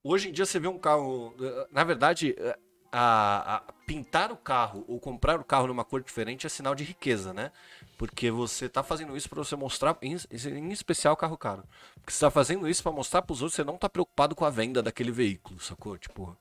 Hoje 0.03 0.29
em 0.29 0.31
dia 0.31 0.45
você 0.45 0.59
vê 0.59 0.67
um 0.67 0.77
carro. 0.79 1.35
eh, 1.41 1.67
Na 1.71 1.83
verdade, 1.83 2.35
eh, 2.37 2.57
a, 2.93 3.57
a- 3.57 3.63
pintar 3.87 4.31
o 4.31 4.37
carro 4.37 4.85
ou 4.87 4.99
comprar 4.99 5.39
o 5.39 5.43
carro 5.43 5.67
numa 5.67 5.83
cor 5.85 6.01
diferente 6.03 6.47
é 6.47 6.49
sinal 6.49 6.75
de 6.75 6.83
riqueza, 6.85 7.33
né? 7.33 7.51
Porque 7.97 8.31
você 8.31 8.69
tá 8.69 8.83
fazendo 8.83 9.17
isso 9.17 9.29
pra 9.29 9.39
você 9.43 9.55
mostrar, 9.55 9.97
em, 10.01 10.15
em 10.15 10.71
especial 10.71 11.17
carro 11.17 11.37
caro. 11.37 11.63
Porque 11.95 12.13
você 12.13 12.21
tá 12.25 12.31
fazendo 12.31 12.67
isso 12.69 12.83
pra 12.83 12.91
mostrar 12.93 13.21
pros 13.23 13.41
outros, 13.41 13.55
você 13.55 13.63
não 13.63 13.77
tá 13.77 13.89
preocupado 13.89 14.35
com 14.35 14.45
a 14.45 14.51
venda 14.51 14.81
daquele 14.83 15.11
veículo, 15.11 15.59
sacou? 15.59 15.97
Tipo, 15.97 16.37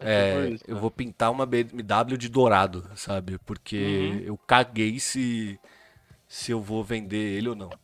é, 0.00 0.32
tipo 0.32 0.40
isso, 0.54 0.64
eu 0.66 0.76
né? 0.76 0.80
vou 0.80 0.90
pintar 0.90 1.30
uma 1.32 1.46
BMW 1.46 2.18
de 2.18 2.28
dourado, 2.28 2.88
sabe? 2.96 3.38
Porque 3.40 3.76
Uhum. 3.76 4.22
eu 4.24 4.36
caguei 4.38 5.00
se 5.00 5.58
se 6.28 6.52
eu 6.52 6.60
vou 6.62 6.84
vender 6.84 7.38
ele 7.38 7.48
ou 7.50 7.56
não. 7.56 7.78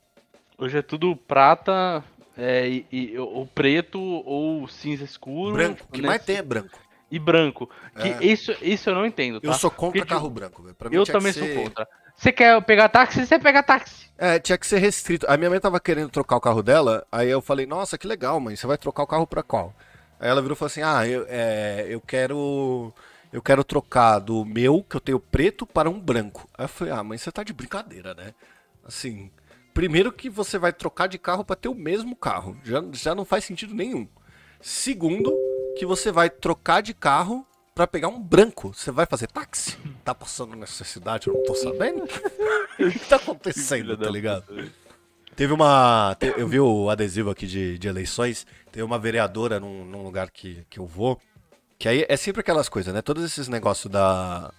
Hoje 0.58 0.78
é 0.78 0.82
tudo 0.82 1.16
prata, 1.16 2.04
é, 2.36 2.68
e, 2.68 2.86
e- 2.90 3.18
o 3.18 3.46
preto 3.46 4.00
ou 4.00 4.66
cinza 4.68 5.04
escuro. 5.04 5.54
Branco, 5.54 5.84
o 5.84 5.92
que 5.92 6.00
né, 6.00 6.08
mais 6.08 6.24
tem 6.24 6.36
é 6.36 6.42
branco. 6.42 6.78
E 7.14 7.18
branco. 7.18 7.70
Que 8.00 8.08
É. 8.08 8.24
isso, 8.24 8.52
isso 8.60 8.90
eu 8.90 8.94
não 8.94 9.06
entendo, 9.06 9.40
tá? 9.40 9.46
Eu 9.48 9.54
sou 9.54 9.70
contra 9.70 10.00
Porque, 10.00 10.12
carro 10.14 10.28
branco, 10.28 10.62
velho. 10.62 10.76
Eu 10.90 11.04
também 11.04 11.32
ser- 11.32 11.54
sou 11.54 11.62
contra. 11.64 11.86
Você 12.16 12.32
quer 12.32 12.60
pegar 12.62 12.88
táxi? 12.88 13.24
Você 13.26 13.38
pega 13.38 13.62
táxi. 13.62 14.10
É, 14.18 14.38
tinha 14.38 14.58
que 14.58 14.66
ser 14.66 14.78
restrito. 14.78 15.26
A 15.28 15.36
minha 15.36 15.50
mãe 15.50 15.60
tava 15.60 15.78
querendo 15.80 16.08
trocar 16.08 16.36
o 16.36 16.40
carro 16.40 16.62
dela, 16.62 17.06
aí 17.10 17.28
eu 17.28 17.40
falei, 17.40 17.66
nossa, 17.66 17.96
que 17.98 18.06
legal, 18.06 18.38
mãe, 18.40 18.56
você 18.56 18.66
vai 18.66 18.76
trocar 18.78 19.02
o 19.02 19.06
carro 19.06 19.26
pra 19.26 19.42
qual? 19.42 19.74
Aí 20.18 20.28
ela 20.28 20.40
virou 20.42 20.54
e 20.54 20.58
falou 20.58 20.66
assim, 20.68 20.82
ah, 20.82 21.06
eu, 21.06 21.24
é, 21.28 21.86
eu 21.88 22.00
quero. 22.00 22.92
Eu 23.32 23.42
quero 23.42 23.64
trocar 23.64 24.20
do 24.20 24.44
meu, 24.44 24.84
que 24.88 24.96
eu 24.96 25.00
tenho 25.00 25.18
preto, 25.18 25.66
para 25.66 25.90
um 25.90 25.98
branco. 26.00 26.48
Aí 26.56 26.64
eu 26.64 26.68
falei, 26.68 26.92
ah, 26.94 27.02
mãe, 27.02 27.18
você 27.18 27.32
tá 27.32 27.42
de 27.42 27.52
brincadeira, 27.52 28.14
né? 28.14 28.32
Assim, 28.84 29.28
primeiro 29.72 30.12
que 30.12 30.30
você 30.30 30.56
vai 30.56 30.72
trocar 30.72 31.08
de 31.08 31.18
carro 31.18 31.44
pra 31.44 31.56
ter 31.56 31.68
o 31.68 31.74
mesmo 31.74 32.14
carro. 32.14 32.56
Já, 32.64 32.82
já 32.92 33.14
não 33.14 33.24
faz 33.24 33.44
sentido 33.44 33.74
nenhum. 33.74 34.06
Segundo, 34.60 35.32
que 35.76 35.84
você 35.84 36.10
vai 36.12 36.30
trocar 36.30 36.80
de 36.80 36.94
carro 36.94 37.46
pra 37.74 37.86
pegar 37.86 38.08
um 38.08 38.20
branco. 38.20 38.72
Você 38.72 38.90
vai 38.90 39.06
fazer 39.06 39.26
táxi? 39.26 39.76
Tá 40.04 40.14
passando 40.14 40.54
necessidade, 40.56 41.26
eu 41.26 41.34
não 41.34 41.42
tô 41.42 41.54
sabendo? 41.54 42.04
O 42.76 42.90
que 42.90 42.98
tá 42.98 43.14
acontecendo, 43.14 43.96
tá 43.96 44.10
ligado? 44.10 44.46
Teve 45.36 45.52
uma. 45.52 46.16
Eu 46.36 46.48
vi 46.48 46.58
o 46.58 46.90
adesivo 46.90 47.30
aqui 47.30 47.46
de, 47.46 47.78
de 47.78 47.86
eleições. 47.86 48.44
Tem 48.72 48.82
uma 48.82 48.98
vereadora 48.98 49.60
num, 49.60 49.84
num 49.84 50.02
lugar 50.02 50.28
que, 50.28 50.66
que 50.68 50.80
eu 50.80 50.86
vou. 50.86 51.20
Que 51.78 51.88
aí 51.88 52.04
é 52.08 52.16
sempre 52.16 52.40
aquelas 52.40 52.68
coisas, 52.68 52.92
né? 52.92 53.00
Todos 53.00 53.24
esses 53.24 53.46
negócios 53.46 53.90
da. 53.90 54.52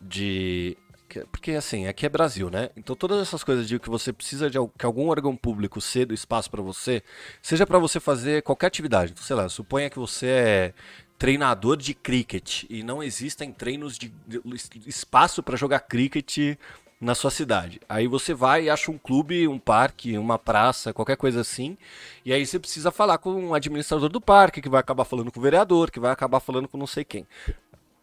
De. 0.00 0.76
Que- 1.20 1.26
Porque 1.30 1.52
assim, 1.52 1.86
aqui 1.86 2.06
é 2.06 2.08
Brasil, 2.08 2.50
né? 2.50 2.70
Então 2.76 2.94
todas 2.96 3.20
essas 3.20 3.42
coisas 3.44 3.66
de 3.68 3.78
que 3.78 3.88
você 3.88 4.12
precisa 4.12 4.50
de 4.50 4.58
que 4.78 4.86
algum 4.86 5.08
órgão 5.08 5.36
público 5.36 5.80
ceda 5.80 6.12
espaço 6.14 6.50
pra 6.50 6.62
você, 6.62 7.02
seja 7.42 7.66
pra 7.66 7.78
você 7.78 7.98
fazer 8.00 8.42
qualquer 8.42 8.66
atividade. 8.66 9.12
Então, 9.12 9.24
sei 9.24 9.36
lá, 9.36 9.48
suponha 9.48 9.90
que 9.90 9.98
você 9.98 10.26
é 10.26 10.74
treinador 11.18 11.76
de 11.76 11.94
cricket 11.94 12.64
e 12.68 12.82
não 12.82 13.02
existem 13.02 13.50
treinos 13.50 13.96
de, 13.96 14.12
de 14.26 14.88
espaço 14.88 15.42
pra 15.42 15.56
jogar 15.56 15.80
cricket 15.80 16.56
na 17.00 17.14
sua 17.14 17.30
cidade. 17.30 17.78
Aí 17.88 18.06
você 18.06 18.32
vai 18.32 18.64
e 18.64 18.70
acha 18.70 18.90
um 18.90 18.96
clube, 18.98 19.46
um 19.46 19.58
parque, 19.58 20.16
uma 20.16 20.38
praça, 20.38 20.94
qualquer 20.94 21.16
coisa 21.16 21.40
assim. 21.42 21.76
E 22.24 22.32
aí 22.32 22.44
você 22.46 22.58
precisa 22.58 22.90
falar 22.90 23.18
com 23.18 23.48
o 23.48 23.54
administrador 23.54 24.08
do 24.08 24.20
parque, 24.20 24.62
que 24.62 24.68
vai 24.68 24.80
acabar 24.80 25.04
falando 25.04 25.30
com 25.30 25.38
o 25.38 25.42
vereador, 25.42 25.90
que 25.90 26.00
vai 26.00 26.10
acabar 26.10 26.40
falando 26.40 26.66
com 26.68 26.78
não 26.78 26.86
sei 26.86 27.04
quem. 27.04 27.26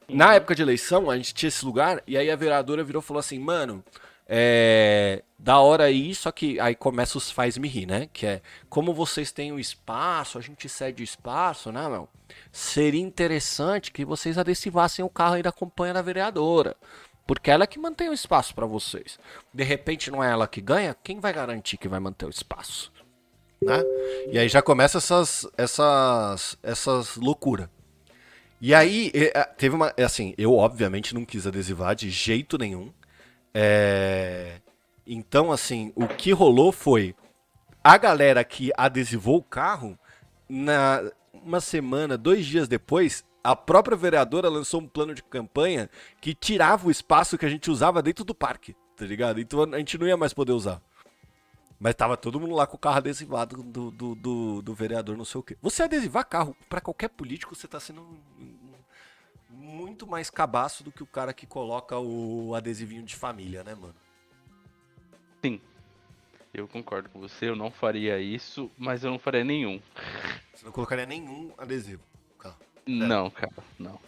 Na 0.07 0.35
época 0.35 0.55
de 0.55 0.61
eleição, 0.61 1.09
a 1.09 1.17
gente 1.17 1.33
tinha 1.33 1.47
esse 1.47 1.65
lugar, 1.65 2.01
e 2.05 2.17
aí 2.17 2.29
a 2.29 2.35
vereadora 2.35 2.83
virou 2.83 3.01
e 3.01 3.05
falou 3.05 3.19
assim, 3.19 3.39
mano, 3.39 3.83
é, 4.27 5.21
da 5.37 5.59
hora 5.59 5.85
aí, 5.85 6.15
só 6.15 6.31
que 6.31 6.59
aí 6.59 6.75
começa 6.75 7.17
os 7.17 7.29
faz-me 7.29 7.67
rir, 7.67 7.85
né? 7.85 8.09
Que 8.11 8.25
é, 8.25 8.41
como 8.69 8.93
vocês 8.93 9.31
têm 9.31 9.51
o 9.51 9.59
espaço, 9.59 10.37
a 10.37 10.41
gente 10.41 10.69
cede 10.69 11.01
o 11.01 11.03
espaço, 11.03 11.71
né, 11.71 11.87
meu? 11.89 12.07
Seria 12.51 13.01
interessante 13.01 13.91
que 13.91 14.05
vocês 14.05 14.37
adesivassem 14.37 15.03
o 15.03 15.09
carro 15.09 15.35
aí 15.35 15.43
da 15.43 15.51
companhia 15.51 15.93
da 15.93 16.01
vereadora. 16.01 16.75
Porque 17.25 17.49
ela 17.49 17.63
é 17.63 17.67
que 17.67 17.79
mantém 17.79 18.09
o 18.09 18.13
espaço 18.13 18.53
para 18.53 18.65
vocês. 18.65 19.17
De 19.53 19.63
repente 19.63 20.11
não 20.11 20.23
é 20.23 20.31
ela 20.31 20.47
que 20.47 20.59
ganha, 20.59 20.95
quem 21.03 21.19
vai 21.19 21.31
garantir 21.31 21.77
que 21.77 21.87
vai 21.87 21.99
manter 21.99 22.25
o 22.25 22.29
espaço? 22.29 22.91
Né? 23.61 23.81
E 24.29 24.37
aí 24.37 24.49
já 24.49 24.61
começa 24.61 24.97
essas 24.97 25.47
essas 25.57 26.57
essas 26.61 27.15
loucuras. 27.15 27.69
E 28.65 28.73
aí 28.73 29.11
teve 29.57 29.75
uma 29.75 29.93
assim, 30.01 30.33
eu 30.37 30.55
obviamente 30.55 31.13
não 31.13 31.25
quis 31.25 31.45
adesivar 31.45 31.93
de 31.97 32.09
jeito 32.09 32.57
nenhum. 32.57 32.93
É... 33.53 34.61
Então 35.05 35.51
assim, 35.51 35.91
o 35.97 36.07
que 36.07 36.31
rolou 36.31 36.71
foi 36.71 37.13
a 37.83 37.97
galera 37.97 38.41
que 38.41 38.71
adesivou 38.77 39.39
o 39.39 39.43
carro 39.43 39.99
na 40.47 41.11
uma 41.33 41.59
semana, 41.59 42.17
dois 42.17 42.45
dias 42.45 42.69
depois, 42.69 43.25
a 43.43 43.53
própria 43.53 43.97
vereadora 43.97 44.47
lançou 44.47 44.79
um 44.79 44.87
plano 44.87 45.13
de 45.13 45.21
campanha 45.21 45.89
que 46.21 46.33
tirava 46.33 46.87
o 46.87 46.91
espaço 46.91 47.37
que 47.37 47.45
a 47.45 47.49
gente 47.49 47.69
usava 47.69 48.01
dentro 48.01 48.23
do 48.23 48.33
parque, 48.33 48.77
tá 48.95 49.05
ligado? 49.05 49.41
Então 49.41 49.61
a 49.73 49.77
gente 49.77 49.97
não 49.97 50.07
ia 50.07 50.15
mais 50.15 50.33
poder 50.33 50.53
usar. 50.53 50.81
Mas 51.83 51.95
tava 51.95 52.15
todo 52.15 52.39
mundo 52.39 52.55
lá 52.55 52.65
com 52.65 52.77
o 52.77 52.79
carro 52.79 52.95
adesivado 52.95 53.61
do, 53.61 53.91
do, 53.91 54.15
do, 54.15 54.61
do 54.61 54.73
vereador, 54.73 55.17
não 55.17 55.25
sei 55.25 55.39
o 55.39 55.43
quê. 55.43 55.57
Você 55.61 55.83
adesivar 55.83 56.25
carro 56.25 56.55
para 56.69 56.79
qualquer 56.79 57.09
político, 57.09 57.53
você 57.53 57.67
tá 57.67 57.77
sendo 57.77 58.07
muito 59.49 60.07
mais 60.07 60.29
cabaço 60.29 60.81
do 60.81 60.93
que 60.93 61.03
o 61.03 61.05
cara 61.05 61.33
que 61.33 61.45
coloca 61.45 61.99
o 61.99 62.55
adesivinho 62.55 63.03
de 63.03 63.17
família, 63.17 63.65
né, 63.65 63.75
mano? 63.75 63.95
Sim. 65.43 65.59
Eu 66.53 66.69
concordo 66.69 67.09
com 67.09 67.19
você, 67.19 67.49
eu 67.49 67.55
não 67.55 67.69
faria 67.69 68.17
isso, 68.17 68.71
mas 68.77 69.03
eu 69.03 69.11
não 69.11 69.19
faria 69.19 69.43
nenhum. 69.43 69.81
Você 70.55 70.63
não 70.63 70.71
colocaria 70.71 71.05
nenhum 71.05 71.51
adesivo? 71.57 72.01
É. 72.45 72.53
Não, 72.87 73.29
cara, 73.29 73.51
não. 73.77 73.99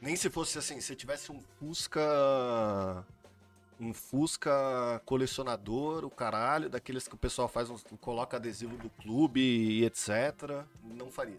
Nem 0.00 0.14
se 0.14 0.30
fosse 0.30 0.56
assim, 0.56 0.80
se 0.80 0.94
tivesse 0.94 1.32
um 1.32 1.42
Fusca. 1.58 2.00
Um 3.80 3.94
Fusca 3.94 5.00
colecionador, 5.04 6.04
o 6.04 6.10
caralho, 6.10 6.68
daqueles 6.68 7.06
que 7.06 7.14
o 7.14 7.18
pessoal 7.18 7.48
faz, 7.48 7.70
um, 7.70 7.76
coloca 8.00 8.36
adesivo 8.36 8.76
do 8.76 8.90
clube 8.90 9.40
e 9.40 9.84
etc. 9.84 10.64
Não 10.82 11.10
faria. 11.10 11.38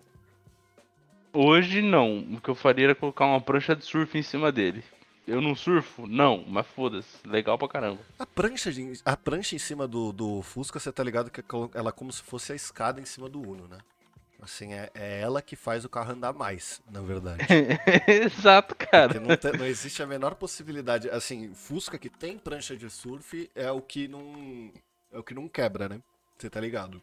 Hoje 1.34 1.82
não. 1.82 2.20
O 2.20 2.42
que 2.42 2.50
eu 2.50 2.56
faria 2.56 2.86
era 2.86 2.96
colocar 2.96 3.26
uma 3.26 3.42
prancha 3.42 3.76
de 3.76 3.84
surf 3.84 4.18
em 4.18 4.24
cima 4.24 4.52
dele. 4.52 4.84
Eu 5.28 5.42
não 5.42 5.54
surfo? 5.54 6.08
Não, 6.08 6.44
mas 6.48 6.66
foda-se. 6.66 7.28
Legal 7.28 7.56
pra 7.58 7.68
caramba. 7.68 8.00
A 8.18 8.26
prancha, 8.26 8.72
de, 8.72 9.00
a 9.06 9.16
prancha 9.16 9.56
em 9.56 9.60
cima 9.60 9.88
do, 9.88 10.12
do 10.12 10.42
Fusca, 10.42 10.80
você 10.80 10.92
tá 10.92 11.04
ligado 11.04 11.30
que 11.30 11.44
ela 11.76 11.90
é 11.90 11.92
como 11.92 12.12
se 12.12 12.24
fosse 12.24 12.52
a 12.52 12.56
escada 12.56 13.00
em 13.00 13.06
cima 13.06 13.30
do 13.30 13.40
Uno, 13.40 13.68
né? 13.68 13.78
Assim, 14.42 14.74
é, 14.74 14.90
é 14.94 15.20
ela 15.20 15.42
que 15.42 15.56
faz 15.56 15.84
o 15.84 15.90
carro 15.90 16.14
andar 16.14 16.34
mais, 16.34 16.82
na 16.90 17.02
verdade. 17.02 17.44
Exato, 18.08 18.74
cara. 18.76 19.20
Não, 19.20 19.36
te, 19.36 19.52
não, 19.52 19.66
existe 19.66 20.02
a 20.02 20.08
menor 20.08 20.36
possibilidade. 20.36 21.10
Assim, 21.10 21.54
Fusca 21.54 21.98
que 21.98 22.10
tem 22.10 22.38
prancha 22.38 22.76
de 22.76 22.90
surf 22.90 23.52
é 23.54 23.70
o 23.70 23.82
que 23.82 24.08
não. 24.08 24.72
É 25.12 25.20
o 25.20 25.24
que 25.24 25.34
não 25.34 25.50
quebra, 25.50 25.90
né? 25.90 26.02
Você 26.38 26.50
tá 26.50 26.60
ligado? 26.62 27.02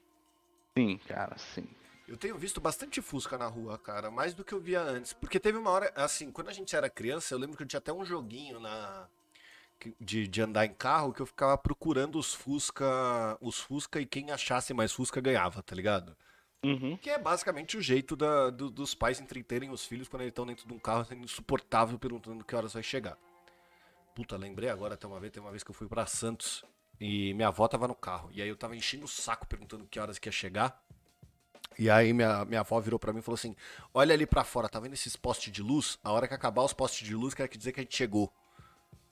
Sim, 0.76 0.98
cara, 1.06 1.36
sim. 1.36 1.68
Eu 2.08 2.16
tenho 2.16 2.38
visto 2.38 2.60
bastante 2.60 3.02
Fusca 3.02 3.36
na 3.36 3.46
rua, 3.46 3.76
cara, 3.76 4.10
mais 4.10 4.32
do 4.32 4.44
que 4.44 4.52
eu 4.54 4.60
via 4.60 4.80
antes. 4.80 5.12
Porque 5.12 5.40
teve 5.40 5.58
uma 5.58 5.70
hora, 5.70 5.92
assim, 5.94 6.30
quando 6.30 6.48
a 6.48 6.52
gente 6.52 6.74
era 6.74 6.88
criança, 6.88 7.34
eu 7.34 7.38
lembro 7.38 7.56
que 7.56 7.64
eu 7.64 7.66
tinha 7.66 7.78
até 7.78 7.92
um 7.92 8.04
joguinho 8.04 8.60
na. 8.60 9.08
De, 10.00 10.26
de 10.26 10.40
andar 10.40 10.64
em 10.64 10.72
carro 10.72 11.12
que 11.12 11.20
eu 11.20 11.26
ficava 11.26 11.58
procurando 11.58 12.18
os 12.18 12.32
Fusca. 12.32 13.36
Os 13.42 13.58
Fusca 13.58 14.00
e 14.00 14.06
quem 14.06 14.30
achasse 14.30 14.72
mais 14.72 14.92
Fusca 14.92 15.20
ganhava, 15.20 15.62
tá 15.62 15.74
ligado? 15.74 16.16
Uhum. 16.66 16.96
Que 16.96 17.10
é 17.10 17.18
basicamente 17.18 17.76
o 17.76 17.80
jeito 17.80 18.16
da, 18.16 18.50
do, 18.50 18.68
dos 18.68 18.92
pais 18.92 19.20
entreterem 19.20 19.70
os 19.70 19.84
filhos 19.84 20.08
quando 20.08 20.22
eles 20.22 20.32
estão 20.32 20.44
dentro 20.44 20.66
de 20.66 20.74
um 20.74 20.80
carro 20.80 21.04
sendo 21.04 21.22
insuportável 21.22 21.96
perguntando 21.96 22.44
que 22.44 22.56
horas 22.56 22.72
vai 22.72 22.82
chegar. 22.82 23.16
Puta, 24.16 24.36
lembrei 24.36 24.68
agora 24.68 24.94
até 24.94 25.06
uma 25.06 25.20
vez, 25.20 25.32
tem 25.32 25.40
uma 25.40 25.52
vez 25.52 25.62
que 25.62 25.70
eu 25.70 25.74
fui 25.74 25.86
para 25.86 26.04
Santos 26.06 26.64
e 27.00 27.32
minha 27.34 27.48
avó 27.48 27.68
tava 27.68 27.86
no 27.86 27.94
carro. 27.94 28.30
E 28.32 28.42
aí 28.42 28.48
eu 28.48 28.56
tava 28.56 28.74
enchendo 28.74 29.04
o 29.04 29.08
saco 29.08 29.46
perguntando 29.46 29.86
que 29.86 30.00
horas 30.00 30.18
que 30.18 30.26
ia 30.26 30.32
chegar. 30.32 30.82
E 31.78 31.88
aí 31.88 32.12
minha, 32.12 32.44
minha 32.44 32.60
avó 32.60 32.80
virou 32.80 32.98
para 32.98 33.12
mim 33.12 33.20
e 33.20 33.22
falou 33.22 33.36
assim: 33.36 33.54
Olha 33.94 34.12
ali 34.12 34.26
para 34.26 34.42
fora, 34.42 34.68
tá 34.68 34.80
vendo 34.80 34.94
esses 34.94 35.14
postes 35.14 35.52
de 35.52 35.62
luz? 35.62 36.00
A 36.02 36.10
hora 36.10 36.26
que 36.26 36.34
acabar 36.34 36.64
os 36.64 36.72
postes 36.72 37.06
de 37.06 37.14
luz, 37.14 37.32
quer 37.32 37.46
dizer 37.48 37.70
que 37.70 37.78
a 37.78 37.82
gente 37.84 37.96
chegou. 37.96 38.32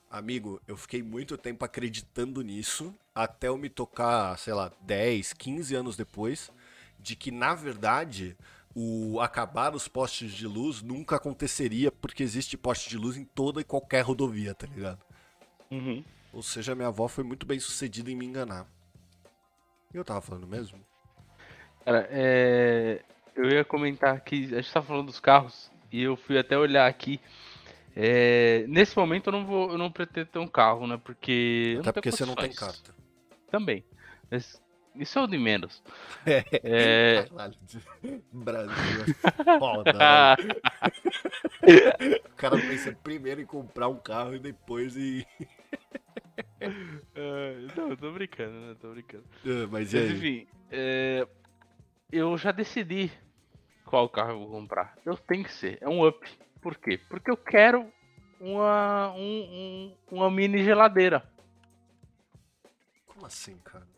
Amigo, 0.09 0.61
eu 0.67 0.75
fiquei 0.75 1.01
muito 1.01 1.37
tempo 1.37 1.63
acreditando 1.63 2.41
nisso, 2.41 2.93
até 3.13 3.47
eu 3.47 3.57
me 3.57 3.69
tocar, 3.69 4.37
sei 4.37 4.53
lá, 4.53 4.71
10, 4.81 5.33
15 5.33 5.75
anos 5.75 5.95
depois 5.95 6.51
de 6.99 7.15
que, 7.15 7.31
na 7.31 7.53
verdade, 7.53 8.37
o 8.75 9.19
acabar 9.21 9.73
os 9.73 9.87
postes 9.87 10.33
de 10.33 10.45
luz 10.45 10.81
nunca 10.81 11.15
aconteceria, 11.15 11.91
porque 11.91 12.21
existe 12.21 12.57
poste 12.57 12.89
de 12.89 12.97
luz 12.97 13.15
em 13.15 13.23
toda 13.23 13.61
e 13.61 13.63
qualquer 13.63 14.01
rodovia, 14.01 14.53
tá 14.53 14.67
ligado? 14.67 14.99
Uhum. 15.71 16.03
Ou 16.33 16.43
seja, 16.43 16.75
minha 16.75 16.89
avó 16.89 17.07
foi 17.07 17.23
muito 17.23 17.45
bem 17.45 17.59
sucedida 17.59 18.11
em 18.11 18.15
me 18.15 18.25
enganar. 18.25 18.67
E 19.93 19.97
eu 19.97 20.03
tava 20.03 20.19
falando 20.19 20.45
mesmo? 20.45 20.85
Cara, 21.85 22.05
é... 22.11 23.01
eu 23.33 23.49
ia 23.49 23.63
comentar 23.63 24.19
que 24.19 24.53
a 24.53 24.61
gente 24.61 24.73
tá 24.73 24.81
falando 24.81 25.05
dos 25.05 25.21
carros 25.21 25.71
e 25.89 26.03
eu 26.03 26.17
fui 26.17 26.37
até 26.37 26.57
olhar 26.57 26.85
aqui. 26.85 27.21
É... 27.95 28.65
Nesse 28.67 28.97
momento 28.97 29.27
eu 29.27 29.31
não 29.31 29.45
vou, 29.45 29.71
eu 29.71 29.77
não 29.77 29.89
pretendo 29.89 30.27
ter 30.27 30.39
um 30.39 30.47
carro, 30.47 30.85
né? 30.85 30.99
Porque 31.01 31.77
até 31.79 31.93
porque 31.93 32.11
você 32.11 32.25
não 32.25 32.35
tem 32.35 32.51
carta. 32.51 32.93
Também. 33.49 33.85
Mas 34.29 34.61
isso 34.97 35.19
é 35.19 35.23
o 35.23 35.27
de 35.27 35.37
menos. 35.37 35.83
É. 36.25 36.43
é... 36.63 37.27
Brasil 38.33 39.15
é 39.45 39.59
foda. 39.59 39.93
Né? 39.93 40.35
o 42.25 42.35
cara 42.35 42.57
pensa 42.57 42.91
primeiro 43.03 43.41
em 43.41 43.45
comprar 43.45 43.87
um 43.89 43.97
carro 43.97 44.33
e 44.35 44.39
depois 44.39 44.97
em. 44.97 45.19
Uh, 46.61 47.67
não, 47.77 47.89
eu 47.89 47.97
tô 47.97 48.11
brincando, 48.11 48.53
né? 48.53 48.75
Tô 48.81 48.89
brincando. 48.89 49.23
Uh, 49.45 49.67
mas, 49.69 49.93
mas 49.93 49.93
enfim, 49.93 50.47
é... 50.71 51.27
eu 52.11 52.35
já 52.37 52.51
decidi 52.51 53.11
qual 53.85 54.09
carro 54.09 54.31
eu 54.31 54.39
vou 54.39 54.49
comprar. 54.49 54.97
Eu 55.05 55.15
tenho 55.15 55.43
que 55.43 55.53
ser. 55.53 55.77
É 55.79 55.87
um 55.87 56.07
up. 56.07 56.27
Por 56.59 56.75
quê? 56.75 56.99
Porque 57.07 57.29
eu 57.29 57.37
quero 57.37 57.87
uma, 58.39 59.13
um, 59.13 59.19
um, 59.21 59.95
uma 60.11 60.31
mini 60.31 60.63
geladeira. 60.63 61.23
Como 63.05 63.25
assim, 63.25 63.57
cara? 63.59 63.94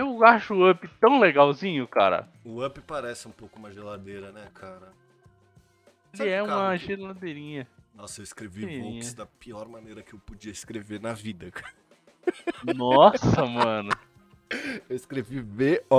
Eu 0.00 0.24
acho 0.24 0.54
o 0.54 0.70
Up 0.70 0.88
tão 0.98 1.20
legalzinho, 1.20 1.86
cara. 1.86 2.26
O 2.42 2.64
Up 2.64 2.80
parece 2.80 3.28
um 3.28 3.30
pouco 3.30 3.58
uma 3.58 3.70
geladeira, 3.70 4.32
né, 4.32 4.48
cara? 4.54 4.94
Ele 6.18 6.30
é 6.30 6.42
uma 6.42 6.72
que... 6.78 6.86
geladeirinha. 6.86 7.68
Nossa, 7.94 8.22
eu 8.22 8.24
escrevi 8.24 8.80
Volks 8.80 9.12
da 9.12 9.26
pior 9.26 9.68
maneira 9.68 10.02
que 10.02 10.14
eu 10.14 10.18
podia 10.18 10.50
escrever 10.50 11.02
na 11.02 11.12
vida, 11.12 11.50
cara. 11.52 11.74
Nossa, 12.74 13.44
mano. 13.44 13.90
Eu 14.88 14.96
escrevi 14.96 15.38
V-O-L-W-K-S. 15.40 15.94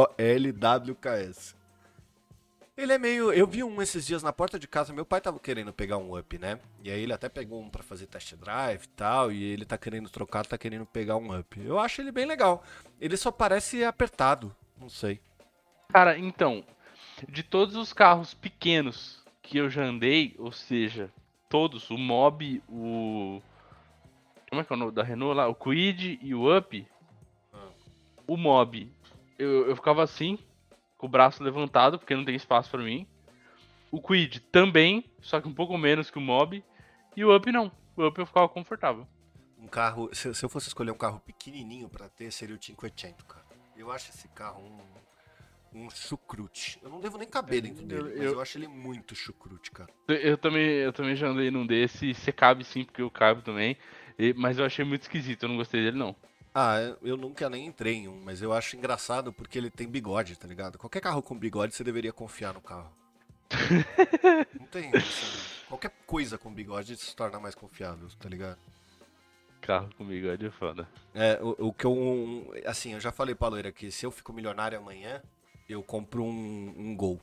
Ele 2.82 2.94
é 2.94 2.98
meio. 2.98 3.32
Eu 3.32 3.46
vi 3.46 3.64
um 3.64 3.80
esses 3.80 4.08
dias 4.08 4.24
na 4.24 4.34
porta 4.34 4.58
de 4.58 4.68
casa. 4.68 4.92
Meu 4.92 5.06
pai 5.06 5.22
tava 5.22 5.40
querendo 5.40 5.72
pegar 5.72 5.98
um 5.98 6.18
up, 6.18 6.38
né? 6.40 6.60
E 6.84 6.90
aí 6.90 7.04
ele 7.04 7.14
até 7.14 7.30
pegou 7.30 7.62
um 7.62 7.70
para 7.70 7.84
fazer 7.84 8.08
test 8.08 8.34
drive 8.36 8.84
e 8.86 8.88
tal. 8.90 9.32
E 9.32 9.44
ele 9.44 9.66
tá 9.66 9.78
querendo 9.78 10.10
trocar, 10.10 10.46
tá 10.48 10.58
querendo 10.58 10.86
pegar 10.86 11.18
um 11.18 11.38
up. 11.38 11.62
Eu 11.64 11.78
acho 11.78 12.02
ele 12.02 12.12
bem 12.12 12.26
legal. 12.26 12.64
Ele 13.00 13.16
só 13.16 13.32
parece 13.32 13.84
apertado. 13.84 14.56
Não 14.80 14.90
sei. 14.90 15.22
Cara, 15.90 16.18
então. 16.18 16.64
De 17.30 17.44
todos 17.44 17.76
os 17.76 17.94
carros 17.94 18.34
pequenos 18.34 19.24
que 19.44 19.60
eu 19.60 19.70
já 19.70 19.84
andei, 19.84 20.34
ou 20.40 20.52
seja, 20.52 21.14
todos, 21.48 21.92
o 21.92 21.98
Mob, 21.98 22.64
o. 22.68 23.40
Como 24.50 24.60
é 24.60 24.64
que 24.64 24.74
é 24.74 24.76
o 24.76 24.80
nome 24.80 24.92
da 24.92 25.04
Renault 25.04 25.38
lá? 25.38 25.48
O 25.48 25.54
Quid 25.54 26.18
e 26.20 26.34
o 26.34 26.58
Up. 26.58 26.88
Ah. 27.54 27.70
O 28.26 28.36
Mob, 28.36 28.92
eu, 29.38 29.68
eu 29.68 29.76
ficava 29.76 30.02
assim, 30.02 30.40
com 31.02 31.08
o 31.08 31.10
braço 31.10 31.44
levantado, 31.44 31.98
porque 31.98 32.16
não 32.16 32.24
tem 32.24 32.36
espaço 32.36 32.70
para 32.70 32.84
mim. 32.84 33.08
O 33.90 34.00
Quid 34.00 34.40
também, 34.52 35.12
só 35.20 35.42
que 35.42 35.48
um 35.48 35.54
pouco 35.54 35.76
menos 35.78 36.12
que 36.12 36.20
o 36.20 36.22
Mob. 36.22 36.64
E 37.18 37.26
o 37.26 37.36
Up 37.36 37.52
não. 37.52 37.72
O 37.98 38.06
Up 38.06 38.18
eu 38.18 38.26
ficava 38.26 38.48
confortável. 38.48 39.08
Um 39.58 39.68
carro, 39.68 40.10
se, 40.14 40.34
se 40.34 40.46
eu 40.46 40.50
fosse 40.50 40.68
escolher 40.68 40.92
um 40.92 40.98
carro 40.98 41.20
pequenininho 41.20 41.90
para 41.90 42.08
ter, 42.08 42.32
seria 42.32 42.56
o 42.56 42.60
500, 42.60 43.26
cara. 43.28 43.44
Eu 43.76 43.92
acho 43.92 44.12
esse 44.12 44.28
carro 44.30 44.64
um, 45.74 45.86
um 45.86 45.90
chucrute. 45.90 46.80
Eu 46.84 46.90
não 46.90 47.00
devo 47.00 47.18
nem 47.18 47.28
caber 47.28 47.64
dentro 47.64 47.84
dele, 47.84 48.02
eu, 48.02 48.18
mas 48.18 48.32
eu, 48.34 48.42
acho 48.42 48.58
ele 48.60 48.68
muito 48.68 49.16
chucrute, 49.16 49.72
cara. 49.72 49.90
Eu 50.08 50.38
também, 50.38 50.66
eu 50.66 50.94
também 50.94 51.16
já 51.16 51.28
andei 51.28 51.50
num 51.50 51.66
desse. 51.66 52.14
Você 52.14 52.32
cabe 52.32 52.64
sim, 52.64 52.86
porque 52.86 53.02
eu 53.02 53.10
cabe 53.10 53.42
também. 53.42 53.76
E, 54.20 54.34
mas 54.36 54.60
eu 54.60 54.66
achei 54.66 54.86
muito 54.86 55.02
esquisito, 55.02 55.44
eu 55.44 55.50
não 55.50 55.58
gostei 55.58 55.82
dele 55.82 55.98
não. 55.98 56.16
Ah, 56.54 56.78
eu 57.02 57.16
nunca 57.16 57.50
nem 57.50 57.66
entrei 57.66 57.96
em 57.96 58.08
um, 58.10 58.22
mas 58.24 58.42
eu 58.42 58.52
acho 58.52 58.76
engraçado 58.76 59.32
porque 59.32 59.58
ele 59.58 59.70
tem 59.70 59.88
bigode, 59.88 60.38
tá 60.38 60.48
ligado? 60.48 60.78
Qualquer 60.78 61.00
carro 61.00 61.22
com 61.22 61.38
bigode 61.38 61.74
você 61.74 61.84
deveria 61.84 62.12
confiar 62.12 62.54
no 62.54 62.62
carro. 62.62 62.92
Não 64.60 64.66
tem 64.68 64.92
isso. 64.92 65.66
Qualquer 65.68 65.92
coisa 66.06 66.38
com 66.38 66.54
bigode 66.54 66.98
se 66.98 67.16
torna 67.16 67.40
mais 67.40 67.56
confiável, 67.56 68.08
tá 68.20 68.28
ligado? 68.28 68.60
Carro 69.62 69.90
com 69.98 70.06
bigode 70.06 70.46
é 70.46 70.52
foda. 70.52 70.88
É, 71.14 71.40
o, 71.42 71.68
o 71.68 71.74
que 71.74 71.86
eu. 71.86 71.94
um- 71.94 72.52
assim, 72.66 72.94
eu 72.94 73.00
já 73.00 73.12
falei 73.12 73.36
pra 73.36 73.48
Loira 73.48 73.72
que 73.72 73.90
se 73.92 74.06
eu 74.06 74.12
fico 74.12 74.34
milionário 74.34 74.78
amanhã, 74.78 75.22
eu 75.70 75.82
compro 75.82 76.24
um, 76.24 76.74
um 76.78 76.96
Gol. 76.96 77.22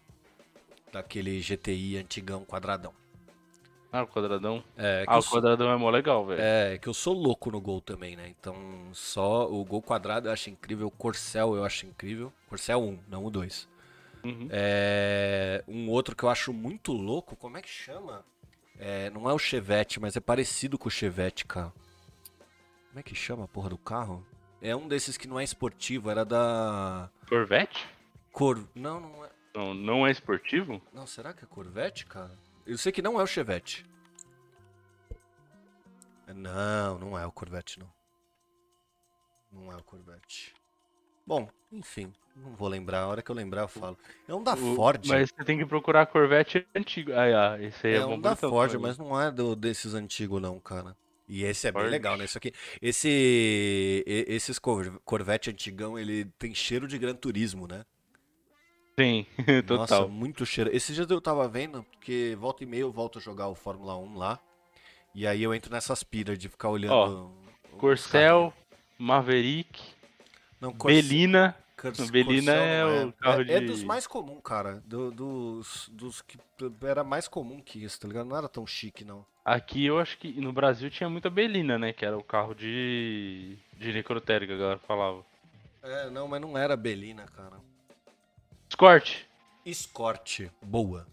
Daquele 0.92 1.40
GTI 1.42 1.98
antigão 1.98 2.44
quadradão. 2.46 2.94
Ah, 3.90 4.02
o 4.02 4.06
quadradão. 4.06 4.62
É, 4.76 5.04
Ah, 5.06 5.16
o 5.18 5.22
sou- 5.22 5.32
quadradão 5.38 5.70
é 5.70 5.76
mó 5.76 5.88
legal, 5.88 6.26
velho. 6.26 6.40
É, 6.42 6.76
que 6.78 6.88
eu 6.88 6.92
sou 6.94 7.14
louco 7.14 7.50
no 7.50 7.60
Gol 7.60 7.80
também, 7.80 8.16
né? 8.16 8.28
Então, 8.38 8.54
só 8.92 9.50
o 9.50 9.64
Gol 9.64 9.80
quadrado 9.80 10.28
eu 10.28 10.32
acho 10.32 10.50
incrível, 10.50 10.88
o 10.88 10.90
Corcel 10.90 11.54
eu 11.56 11.64
acho 11.64 11.86
incrível. 11.86 12.30
Corcel 12.48 12.82
1, 12.82 12.98
não 13.08 13.24
o 13.24 13.30
2. 13.30 13.66
Uhum. 14.24 14.48
É, 14.50 15.64
um 15.66 15.88
outro 15.88 16.14
que 16.14 16.22
eu 16.22 16.28
acho 16.28 16.52
muito 16.52 16.92
louco, 16.92 17.34
como 17.36 17.56
é 17.56 17.62
que 17.62 17.68
chama? 17.68 18.24
É, 18.78 19.08
não 19.10 19.28
é 19.28 19.32
o 19.32 19.38
Chevette, 19.38 19.98
mas 19.98 20.16
é 20.16 20.20
parecido 20.20 20.78
com 20.78 20.88
o 20.88 20.90
Chevette, 20.90 21.46
cara. 21.46 21.72
Como 22.88 23.00
é 23.00 23.02
que 23.02 23.14
chama 23.14 23.44
a 23.44 23.48
porra 23.48 23.70
do 23.70 23.78
carro? 23.78 24.24
É 24.60 24.74
um 24.76 24.86
desses 24.88 25.16
que 25.16 25.26
não 25.28 25.38
é 25.40 25.44
esportivo, 25.44 26.10
era 26.10 26.24
da 26.24 27.08
Corvette? 27.28 27.86
Cor... 28.32 28.62
Não, 28.74 29.00
não 29.00 29.24
é. 29.24 29.28
Não, 29.54 29.74
não 29.74 30.06
é 30.06 30.10
esportivo? 30.10 30.82
Não, 30.92 31.06
será 31.06 31.32
que 31.32 31.44
é 31.44 31.46
Corvette, 31.48 32.04
cara? 32.06 32.36
Eu 32.68 32.76
sei 32.78 32.92
que 32.92 33.00
não 33.02 33.18
é 33.18 33.22
o 33.22 33.26
Chevette. 33.26 33.84
Não, 36.34 36.98
não 36.98 37.18
é 37.18 37.26
o 37.26 37.32
Corvette, 37.32 37.78
não. 37.80 37.90
Não 39.50 39.72
é 39.72 39.76
o 39.76 39.82
Corvette. 39.82 40.54
Bom, 41.26 41.48
enfim, 41.72 42.12
não 42.36 42.54
vou 42.54 42.68
lembrar. 42.68 43.00
A 43.00 43.06
hora 43.08 43.22
que 43.22 43.30
eu 43.30 43.34
lembrar 43.34 43.62
eu 43.62 43.68
falo. 43.68 43.98
É 44.28 44.34
um 44.34 44.42
da 44.42 44.52
O- 44.54 44.74
Ford. 44.76 45.06
Mas 45.06 45.30
você 45.30 45.44
tem 45.44 45.56
que 45.58 45.64
procurar 45.64 46.06
Corvette 46.06 46.66
antigo. 46.74 47.12
Ah, 47.12 47.52
ah, 47.54 47.62
esse 47.62 47.86
aí 47.86 47.94
é, 47.94 47.96
É 47.96 48.04
um 48.06 48.20
da 48.20 48.30
bonitão 48.30 48.50
Ford, 48.50 48.74
mas 48.74 48.98
não 48.98 49.18
é 49.20 49.30
do, 49.32 49.56
desses 49.56 49.94
antigos 49.94 50.40
não, 50.40 50.60
cara. 50.60 50.94
E 51.26 51.44
esse 51.44 51.66
é 51.66 51.72
bem 51.72 51.80
Ford. 51.82 51.90
legal, 51.90 52.16
né? 52.16 52.24
Isso 52.24 52.36
aqui, 52.38 52.52
esse, 52.80 54.04
esses 54.06 54.58
Cor- 54.58 55.00
Corvette 55.04 55.50
antigão, 55.50 55.98
ele 55.98 56.26
tem 56.38 56.54
cheiro 56.54 56.86
de 56.86 56.98
Gran 56.98 57.14
Turismo, 57.14 57.66
né? 57.66 57.84
Sim, 58.98 59.24
Nossa, 59.68 59.94
total. 59.96 60.08
muito 60.08 60.44
cheiro. 60.44 60.74
Esses 60.74 60.94
dias 60.94 61.08
eu 61.08 61.20
tava 61.20 61.46
vendo, 61.46 61.84
porque 61.84 62.36
volta 62.38 62.64
e 62.64 62.66
meia 62.66 62.80
eu 62.80 62.90
volto 62.90 63.18
a 63.18 63.22
jogar 63.22 63.46
o 63.48 63.54
Fórmula 63.54 63.96
1 63.96 64.16
lá. 64.16 64.40
E 65.14 65.26
aí 65.26 65.42
eu 65.42 65.54
entro 65.54 65.70
nessas 65.72 66.02
piras 66.02 66.36
de 66.38 66.48
ficar 66.48 66.68
olhando. 66.68 67.30
os 67.72 67.78
Corcel, 67.78 68.52
Maverick. 68.98 69.80
Não, 70.60 70.72
Belina. 70.72 71.54
Cor- 71.76 71.92
Belina 72.10 72.52
é 72.52 72.84
não 72.84 73.08
o 73.08 73.12
carro 73.12 73.40
é, 73.42 73.52
é 73.54 73.60
de- 73.60 73.66
dos 73.66 73.84
mais 73.84 74.04
comuns, 74.06 74.40
cara. 74.42 74.82
Do- 74.84 75.12
dos, 75.12 75.88
dos 75.92 76.20
que 76.20 76.36
era 76.82 77.04
mais 77.04 77.28
comum 77.28 77.60
que 77.60 77.82
isso, 77.84 78.00
tá 78.00 78.08
ligado? 78.08 78.26
Não 78.26 78.36
era 78.36 78.48
tão 78.48 78.66
chique, 78.66 79.04
não. 79.04 79.24
Aqui 79.44 79.86
eu 79.86 79.98
acho 80.00 80.18
que 80.18 80.40
no 80.40 80.52
Brasil 80.52 80.90
tinha 80.90 81.08
muita 81.08 81.30
Belina, 81.30 81.78
né? 81.78 81.92
Que 81.92 82.04
era 82.04 82.18
o 82.18 82.22
carro 82.24 82.52
de. 82.52 83.56
de 83.76 83.92
necrotério 83.92 84.46
que 84.46 84.52
a 84.54 84.56
galera 84.56 84.78
falava. 84.80 85.24
É, 85.82 86.10
não, 86.10 86.26
mas 86.26 86.40
não 86.40 86.58
era 86.58 86.76
Belina, 86.76 87.24
cara. 87.28 87.56
Escort. 88.68 89.24
Escort, 89.64 90.40
boa. 90.62 91.06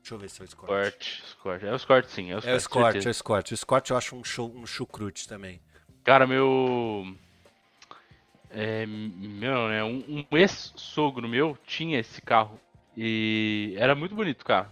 Deixa 0.00 0.14
eu 0.14 0.18
ver 0.18 0.30
se 0.30 0.40
é 0.40 0.44
o 0.44 0.46
Escort. 0.46 0.70
Escort. 0.70 1.24
Escort. 1.26 1.62
É 1.64 1.72
o 1.72 1.76
Escort 1.76 2.06
sim, 2.08 2.30
é 2.30 2.36
o 2.36 2.38
Escort. 2.38 2.48
É 2.50 2.54
o 2.54 2.56
Escort, 2.56 2.84
é 2.84 2.88
o 2.88 2.92
certeza. 2.92 3.10
Escort. 3.10 3.50
O 3.50 3.54
Escort 3.54 3.90
eu 3.90 3.96
acho 3.96 4.16
um, 4.16 4.24
show, 4.24 4.52
um 4.54 4.66
chucrute 4.66 5.28
também. 5.28 5.60
Cara, 6.04 6.26
meu. 6.26 7.16
É, 8.50 8.86
meu, 8.86 9.68
né? 9.68 9.82
Um, 9.82 10.24
um 10.30 10.36
ex-sogro 10.36 11.28
meu 11.28 11.58
tinha 11.66 11.98
esse 11.98 12.22
carro. 12.22 12.60
E 12.96 13.74
era 13.76 13.94
muito 13.94 14.14
bonito, 14.14 14.44
cara. 14.44 14.70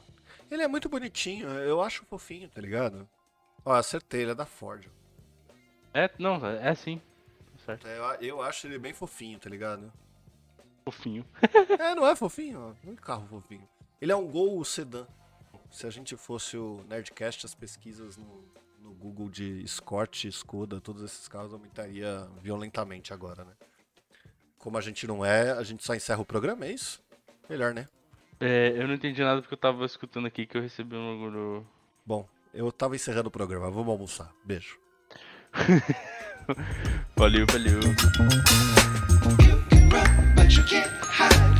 Ele 0.50 0.62
é 0.62 0.68
muito 0.68 0.88
bonitinho, 0.88 1.48
eu 1.48 1.82
acho 1.82 2.04
fofinho, 2.04 2.48
tá 2.48 2.60
ligado? 2.60 3.08
Ó, 3.64 3.72
acertei, 3.72 4.22
ele 4.22 4.30
é 4.30 4.34
da 4.34 4.46
Ford. 4.46 4.86
É, 5.92 6.08
não, 6.18 6.44
é 6.46 6.74
sim. 6.74 7.00
Tá 7.58 7.64
certo. 7.66 7.86
É, 7.88 7.98
Eu, 7.98 8.04
eu 8.20 8.42
acho 8.42 8.66
ele 8.66 8.78
bem 8.78 8.92
fofinho, 8.92 9.38
tá 9.38 9.50
ligado? 9.50 9.92
Fofinho. 10.84 11.24
É, 11.78 11.94
não 11.94 12.06
é 12.06 12.14
fofinho, 12.14 12.60
ó. 12.60 12.84
Muito 12.84 13.02
carro 13.02 13.26
fofinho. 13.26 13.66
Ele 14.00 14.12
é 14.12 14.16
um 14.16 14.26
Gol 14.26 14.62
sedã. 14.64 15.06
Se 15.70 15.86
a 15.86 15.90
gente 15.90 16.16
fosse 16.16 16.56
o 16.56 16.84
Nerdcast, 16.88 17.46
as 17.46 17.54
pesquisas 17.54 18.16
no, 18.16 18.44
no 18.80 18.92
Google 18.92 19.28
de 19.30 19.62
Escort, 19.62 20.24
Skoda, 20.26 20.80
todos 20.80 21.02
esses 21.02 21.26
carros 21.26 21.52
aumentaria 21.52 22.28
violentamente 22.42 23.12
agora, 23.12 23.44
né? 23.44 23.52
Como 24.58 24.78
a 24.78 24.80
gente 24.80 25.06
não 25.06 25.24
é, 25.24 25.50
a 25.52 25.62
gente 25.62 25.84
só 25.84 25.94
encerra 25.94 26.20
o 26.20 26.24
programa, 26.24 26.66
é 26.66 26.72
isso? 26.72 27.02
Melhor, 27.48 27.74
né? 27.74 27.88
É, 28.38 28.74
eu 28.76 28.86
não 28.86 28.94
entendi 28.94 29.22
nada 29.22 29.40
porque 29.40 29.54
eu 29.54 29.58
tava 29.58 29.84
escutando 29.84 30.26
aqui 30.26 30.46
que 30.46 30.56
eu 30.56 30.62
recebi 30.62 30.96
um 30.96 31.18
bagulho. 31.18 31.66
Bom, 32.04 32.28
eu 32.52 32.70
tava 32.70 32.94
encerrando 32.94 33.28
o 33.28 33.32
programa. 33.32 33.70
Vamos 33.70 33.88
almoçar. 33.88 34.32
Beijo. 34.44 34.78
Valeu, 37.16 37.46
valeu. 37.46 37.80
But 40.34 40.56
you 40.56 40.62
can't 40.64 40.90
hide. 41.00 41.58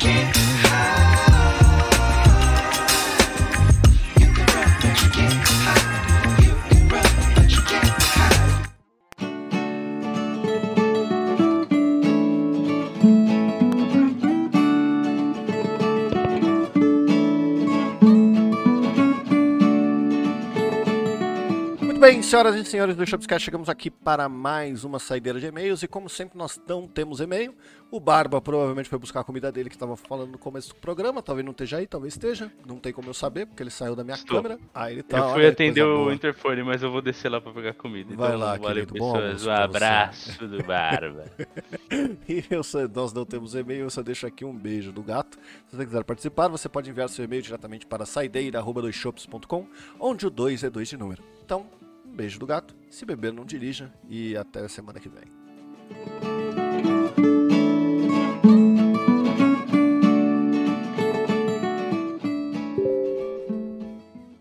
Can't 0.00 0.41
bem, 22.02 22.20
senhoras 22.20 22.56
e 22.56 22.64
senhores 22.64 22.96
do 22.96 23.06
Shopscast, 23.06 23.44
chegamos 23.44 23.68
aqui 23.68 23.88
para 23.88 24.28
mais 24.28 24.82
uma 24.82 24.98
saideira 24.98 25.38
de 25.38 25.46
e-mails 25.46 25.84
e 25.84 25.86
como 25.86 26.08
sempre 26.08 26.36
nós 26.36 26.60
não 26.66 26.88
temos 26.88 27.20
e-mail, 27.20 27.54
o 27.92 28.00
Barba 28.00 28.40
provavelmente 28.40 28.88
foi 28.88 28.98
buscar 28.98 29.20
a 29.20 29.24
comida 29.24 29.52
dele 29.52 29.68
que 29.68 29.76
estava 29.76 29.96
falando 29.96 30.32
no 30.32 30.38
começo 30.38 30.70
do 30.70 30.80
programa, 30.80 31.22
talvez 31.22 31.44
não 31.44 31.52
esteja 31.52 31.76
aí, 31.76 31.86
talvez 31.86 32.14
esteja, 32.14 32.50
não 32.66 32.78
tem 32.78 32.92
como 32.92 33.08
eu 33.08 33.14
saber 33.14 33.46
porque 33.46 33.62
ele 33.62 33.70
saiu 33.70 33.94
da 33.94 34.02
minha 34.02 34.16
Estou. 34.16 34.42
câmera. 34.42 34.58
Ah, 34.74 34.90
ele 34.90 35.04
tá, 35.04 35.16
eu 35.16 35.22
olha 35.22 35.32
fui 35.32 35.42
que 35.42 35.46
atender 35.46 35.82
o 35.84 35.96
boa. 35.98 36.12
interfone, 36.12 36.64
mas 36.64 36.82
eu 36.82 36.90
vou 36.90 37.00
descer 37.00 37.28
lá 37.28 37.40
pra 37.40 37.52
pegar 37.52 37.74
comida. 37.74 38.16
Vai 38.16 38.30
então, 38.30 38.40
lá, 38.40 38.56
valeu, 38.56 38.84
querido. 38.84 38.94
Bom 38.98 39.12
pessoas. 39.12 39.46
Um 39.46 39.50
abraço 39.52 40.48
do 40.48 40.60
Barba. 40.64 41.26
E 42.28 42.44
eu 42.50 42.62
nós 42.92 43.12
não 43.12 43.24
temos 43.24 43.54
e-mail, 43.54 43.82
eu 43.82 43.90
só 43.90 44.02
deixo 44.02 44.26
aqui 44.26 44.44
um 44.44 44.56
beijo 44.56 44.90
do 44.90 45.02
gato. 45.02 45.38
Se 45.68 45.76
você 45.76 45.84
quiser 45.84 46.02
participar, 46.02 46.48
você 46.48 46.68
pode 46.68 46.90
enviar 46.90 47.08
seu 47.08 47.24
e-mail 47.24 47.42
diretamente 47.42 47.86
para 47.86 48.04
saideira.com, 48.04 49.68
onde 50.00 50.26
o 50.26 50.30
2 50.30 50.64
é 50.64 50.70
2 50.70 50.88
de 50.88 50.96
número. 50.96 51.22
Então, 51.44 51.66
um 52.12 52.14
beijo 52.14 52.38
do 52.38 52.46
gato, 52.46 52.76
se 52.90 53.06
beber 53.06 53.32
não 53.32 53.44
dirija 53.44 53.90
e 54.06 54.36
até 54.36 54.60
a 54.60 54.68
semana 54.68 55.00
que 55.00 55.08
vem. 55.08 55.24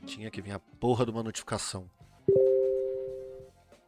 Tinha 0.05 0.29
que 0.29 0.41
vir 0.41 0.51
a 0.51 0.59
porra 0.59 1.05
de 1.05 1.11
uma 1.11 1.23
notificação. 1.23 1.89